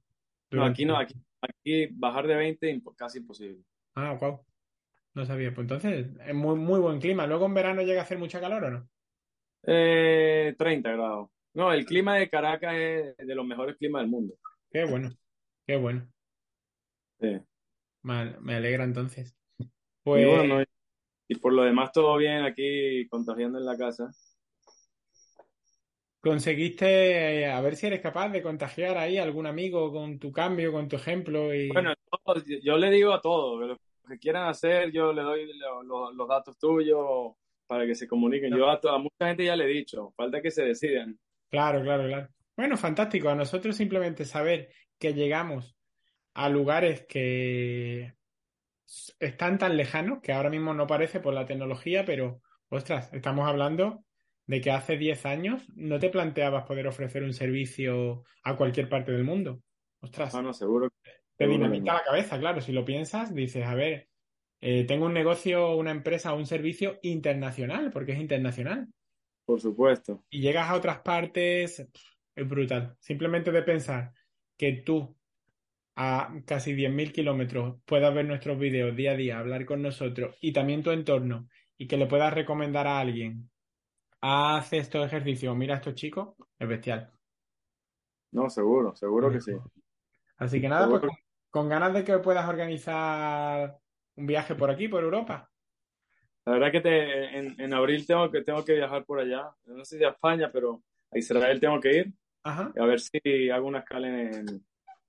No, 0.52 0.66
aquí 0.66 0.86
no, 0.86 0.98
aquí, 0.98 1.16
aquí 1.42 1.88
bajar 1.92 2.28
de 2.28 2.36
20 2.36 2.74
impo- 2.74 2.96
casi 2.96 3.20
imposible. 3.20 3.64
Ah, 3.96 4.14
wow. 4.20 4.46
No 5.14 5.26
sabía. 5.26 5.54
Pues 5.54 5.66
entonces, 5.66 6.08
es 6.26 6.34
muy, 6.36 6.56
muy 6.56 6.80
buen 6.80 7.00
clima. 7.00 7.26
Luego 7.28 7.46
en 7.46 7.54
verano 7.54 7.82
llega 7.82 8.02
a 8.02 8.04
hacer 8.04 8.18
mucha 8.18 8.40
calor, 8.42 8.64
¿o 8.66 8.72
no? 8.72 8.90
Eh, 9.64 10.56
30 10.58 10.92
grados. 10.92 11.30
No, 11.54 11.72
el 11.72 11.86
clima 11.86 12.18
de 12.18 12.30
Caracas 12.30 12.76
es 12.76 13.18
de 13.18 13.36
los 13.36 13.46
mejores 13.46 13.78
climas 13.78 14.02
del 14.02 14.12
mundo. 14.12 14.36
Qué 14.70 14.84
bueno. 14.86 15.10
Qué 15.66 15.78
bueno. 15.78 16.06
Sí. 17.20 17.40
Me, 18.04 18.38
me 18.42 18.56
alegra 18.56 18.84
entonces. 18.84 19.36
Y 19.58 19.66
Pues 20.04 20.28
bueno, 20.28 20.62
y- 20.62 20.66
y 21.30 21.36
por 21.40 21.54
lo 21.54 21.64
demás 21.64 21.92
todo 21.94 22.18
bien 22.18 22.44
aquí 22.44 23.08
contagiando 23.08 23.58
en 23.58 23.66
la 23.66 23.78
casa. 23.78 24.12
Conseguiste, 26.30 27.42
eh, 27.44 27.52
a 27.52 27.62
ver 27.62 27.76
si 27.76 27.88
eres 27.88 28.02
capaz 28.02 28.30
de 28.30 28.42
contagiar 28.42 28.98
ahí 28.98 29.18
a 29.18 29.24
algún 29.24 29.48
amigo 29.48 29.92
con 29.92 30.20
tu 30.20 30.32
cambio, 30.32 30.72
con 30.72 30.88
tu 30.88 30.96
ejemplo 30.98 31.54
y... 31.54 31.70
Bueno, 31.70 31.94
yo, 32.46 32.58
yo 32.64 32.78
le 32.78 32.90
digo 32.92 33.14
a 33.14 33.22
todos, 33.22 33.60
lo 33.68 33.78
que 34.08 34.20
quieran 34.20 34.48
hacer, 34.48 34.92
yo 34.92 35.12
le 35.14 35.22
doy 35.24 35.58
lo- 35.58 35.84
lo- 35.84 36.12
los 36.12 36.28
datos 36.28 36.58
tuyos 36.58 37.34
para 37.68 37.86
que 37.86 37.96
se 37.96 38.08
comuniquen. 38.08 38.56
Yo 38.56 38.70
a, 38.70 38.80
a 38.84 38.98
mucha 38.98 39.28
gente 39.28 39.46
ya 39.46 39.56
le 39.56 39.66
he 39.66 39.68
dicho, 39.68 40.14
falta 40.16 40.42
que 40.42 40.52
se 40.52 40.64
decidan. 40.64 41.20
Claro, 41.50 41.82
claro, 41.84 42.06
claro. 42.08 42.30
Bueno, 42.56 42.78
fantástico. 42.78 43.30
A 43.30 43.36
nosotros 43.36 43.76
simplemente 43.76 44.26
saber 44.26 44.70
que 45.00 45.14
llegamos 45.14 45.76
a 46.34 46.50
lugares 46.50 47.06
que 47.08 48.14
están 49.20 49.58
tan 49.58 49.78
lejanos 49.78 50.20
que 50.22 50.34
ahora 50.34 50.50
mismo 50.50 50.74
no 50.74 50.88
parece 50.88 51.20
por 51.20 51.34
la 51.34 51.46
tecnología, 51.46 52.06
pero 52.06 52.42
ostras, 52.70 53.12
estamos 53.14 53.48
hablando 53.48 54.05
de 54.48 54.62
que 54.62 54.72
hace 54.72 54.98
10 54.98 55.26
años 55.26 55.64
no 55.76 56.00
te 56.00 56.10
planteabas 56.10 56.66
poder 56.66 56.88
ofrecer 56.88 57.24
un 57.24 57.34
servicio 57.34 58.24
a 58.44 58.56
cualquier 58.56 58.90
parte 58.90 59.12
del 59.12 59.24
mundo. 59.24 59.62
Ostras, 60.02 60.34
Ah, 60.36 60.42
no, 60.42 60.54
seguro. 60.54 60.90
te 61.04 61.12
seguro 61.12 61.22
que 61.38 61.48
dinamita 61.48 61.92
no. 61.94 61.98
la 62.00 62.04
cabeza, 62.04 62.40
claro. 62.40 62.62
Si 62.62 62.72
lo 62.72 62.86
piensas, 62.86 63.34
dices, 63.34 63.66
a 63.66 63.74
ver, 63.76 64.08
eh, 64.62 64.86
tengo 64.86 65.06
un 65.08 65.14
negocio, 65.14 65.76
una 65.76 65.92
empresa, 65.92 66.34
un 66.34 66.46
servicio 66.46 67.00
internacional, 67.02 67.92
porque 67.92 68.14
es 68.14 68.20
internacional. 68.20 68.88
Por 69.46 69.62
supuesto. 69.62 70.24
y 70.30 70.42
llegas 70.42 70.70
a 70.70 70.76
otras 70.76 71.00
partes, 71.02 71.80
es 72.36 72.48
brutal. 72.50 72.96
Simplemente 73.00 73.52
de 73.52 73.62
pensar 73.62 74.12
que 74.58 74.74
tú 74.74 75.16
a 75.96 76.34
casi 76.46 76.74
10.000 76.74 77.12
kilómetros 77.14 77.78
puedas 77.86 78.14
ver 78.14 78.26
nuestros 78.26 78.58
vídeos 78.60 78.96
día 78.96 79.12
a 79.12 79.16
día, 79.16 79.40
hablar 79.40 79.66
con 79.66 79.82
nosotros 79.82 80.36
y 80.42 80.52
también 80.52 80.84
tu 80.84 80.92
entorno 80.92 81.48
y 81.78 81.88
que 81.88 81.98
le 81.98 82.06
puedas 82.08 82.34
recomendar 82.34 82.88
a 82.88 83.00
alguien, 83.00 83.50
haz 84.28 84.74
estos 84.74 85.06
ejercicios, 85.06 85.56
mira 85.56 85.76
a 85.76 85.78
estos 85.78 85.94
chicos, 85.94 86.36
es 86.58 86.68
bestial. 86.68 87.12
No, 88.32 88.50
seguro, 88.50 88.96
seguro 88.96 89.32
que 89.32 89.40
sí. 89.40 89.52
Así 90.38 90.60
que 90.60 90.68
nada, 90.68 90.90
pues 90.90 91.02
con, 91.02 91.12
con 91.52 91.70
ganas 91.70 91.94
de 91.94 92.04
que 92.04 92.18
puedas 92.18 92.50
organizar 92.50 93.78
un 94.16 94.26
viaje 94.26 94.56
por 94.56 94.72
aquí, 94.72 94.88
por 94.88 95.04
Europa. 95.04 95.50
La 96.46 96.54
verdad 96.54 96.72
que 96.72 96.82
te, 96.82 97.38
en, 97.38 97.60
en 97.60 97.74
abril 97.74 98.06
tengo 98.08 98.32
que, 98.32 98.42
tengo 98.42 98.66
que 98.66 98.74
viajar 98.74 99.06
por 99.06 99.20
allá. 99.20 99.52
No 99.66 99.86
sé 99.86 100.00
si 100.00 100.04
a 100.04 100.10
España, 100.10 100.50
pero 100.52 100.82
a 101.12 101.18
Israel 101.20 101.60
tengo 101.60 101.80
que 101.80 101.98
ir. 101.98 102.14
Ajá. 102.44 102.74
A 102.80 102.86
ver 102.86 103.00
si 103.00 103.50
hago 103.50 103.68
una 103.68 103.80
escala 103.80 104.08
en, 104.08 104.66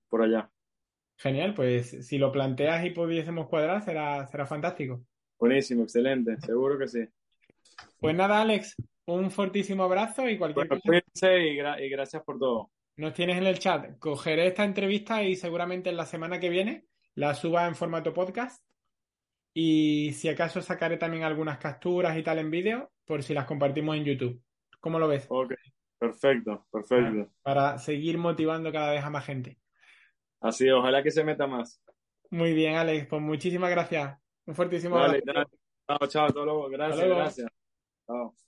por 0.09 0.21
allá. 0.21 0.49
Genial, 1.17 1.55
pues 1.55 2.07
si 2.07 2.19
lo 2.19 2.31
planteas 2.31 2.85
y 2.85 2.91
pudiésemos 2.91 3.47
cuadrar, 3.47 3.81
será, 3.83 4.27
será 4.27 4.45
fantástico. 4.45 5.01
Buenísimo, 5.39 5.83
excelente. 5.83 6.39
Seguro 6.41 6.77
que 6.77 6.87
sí. 6.87 7.07
Pues 7.99 8.15
nada, 8.15 8.41
Alex, 8.41 8.75
un 9.07 9.31
fortísimo 9.31 9.83
abrazo 9.83 10.29
y 10.29 10.37
cualquier 10.37 10.67
Bueno, 10.67 10.81
cosa 10.81 10.87
cuídense 10.87 11.39
y, 11.47 11.57
gra- 11.57 11.83
y 11.83 11.89
gracias 11.89 12.23
por 12.23 12.37
todo. 12.39 12.71
nos 12.97 13.13
tienes 13.13 13.37
en 13.37 13.45
el 13.47 13.59
chat. 13.59 13.97
Cogeré 13.99 14.47
esta 14.47 14.63
entrevista 14.63 15.23
y 15.23 15.35
seguramente 15.35 15.89
en 15.89 15.97
la 15.97 16.05
semana 16.05 16.39
que 16.39 16.49
viene 16.49 16.85
la 17.15 17.33
suba 17.33 17.65
en 17.67 17.75
formato 17.75 18.13
podcast. 18.13 18.63
Y 19.53 20.13
si 20.13 20.29
acaso 20.29 20.61
sacaré 20.61 20.97
también 20.97 21.23
algunas 21.23 21.57
capturas 21.57 22.15
y 22.17 22.21
tal 22.23 22.37
en 22.39 22.51
vídeo 22.51 22.91
por 23.05 23.23
si 23.23 23.33
las 23.33 23.45
compartimos 23.45 23.95
en 23.97 24.05
YouTube. 24.05 24.41
¿Cómo 24.79 24.99
lo 24.99 25.07
ves? 25.07 25.25
Ok, 25.29 25.53
perfecto, 25.97 26.67
perfecto. 26.71 27.31
Para 27.41 27.77
seguir 27.79 28.17
motivando 28.19 28.71
cada 28.71 28.91
vez 28.91 29.03
a 29.03 29.09
más 29.09 29.25
gente. 29.25 29.57
Así, 30.41 30.69
ojalá 30.69 31.01
que 31.01 31.09
se 31.09 31.23
meta 31.23 31.47
más. 31.47 31.81
Muy 32.29 32.53
bien, 32.53 32.75
Alex, 32.75 33.07
pues 33.07 33.21
muchísimas 33.21 33.71
gracias. 33.71 34.19
Un 34.45 34.53
fortísimo 34.53 34.99
Dale, 34.99 35.23
abrazo. 35.25 35.57
Chao, 35.87 36.07
chao, 36.07 36.27
todo 36.33 36.45
luego. 36.45 36.69
Gracias, 36.69 36.99
luego. 36.99 37.15
gracias. 37.15 37.47
Chao. 38.05 38.46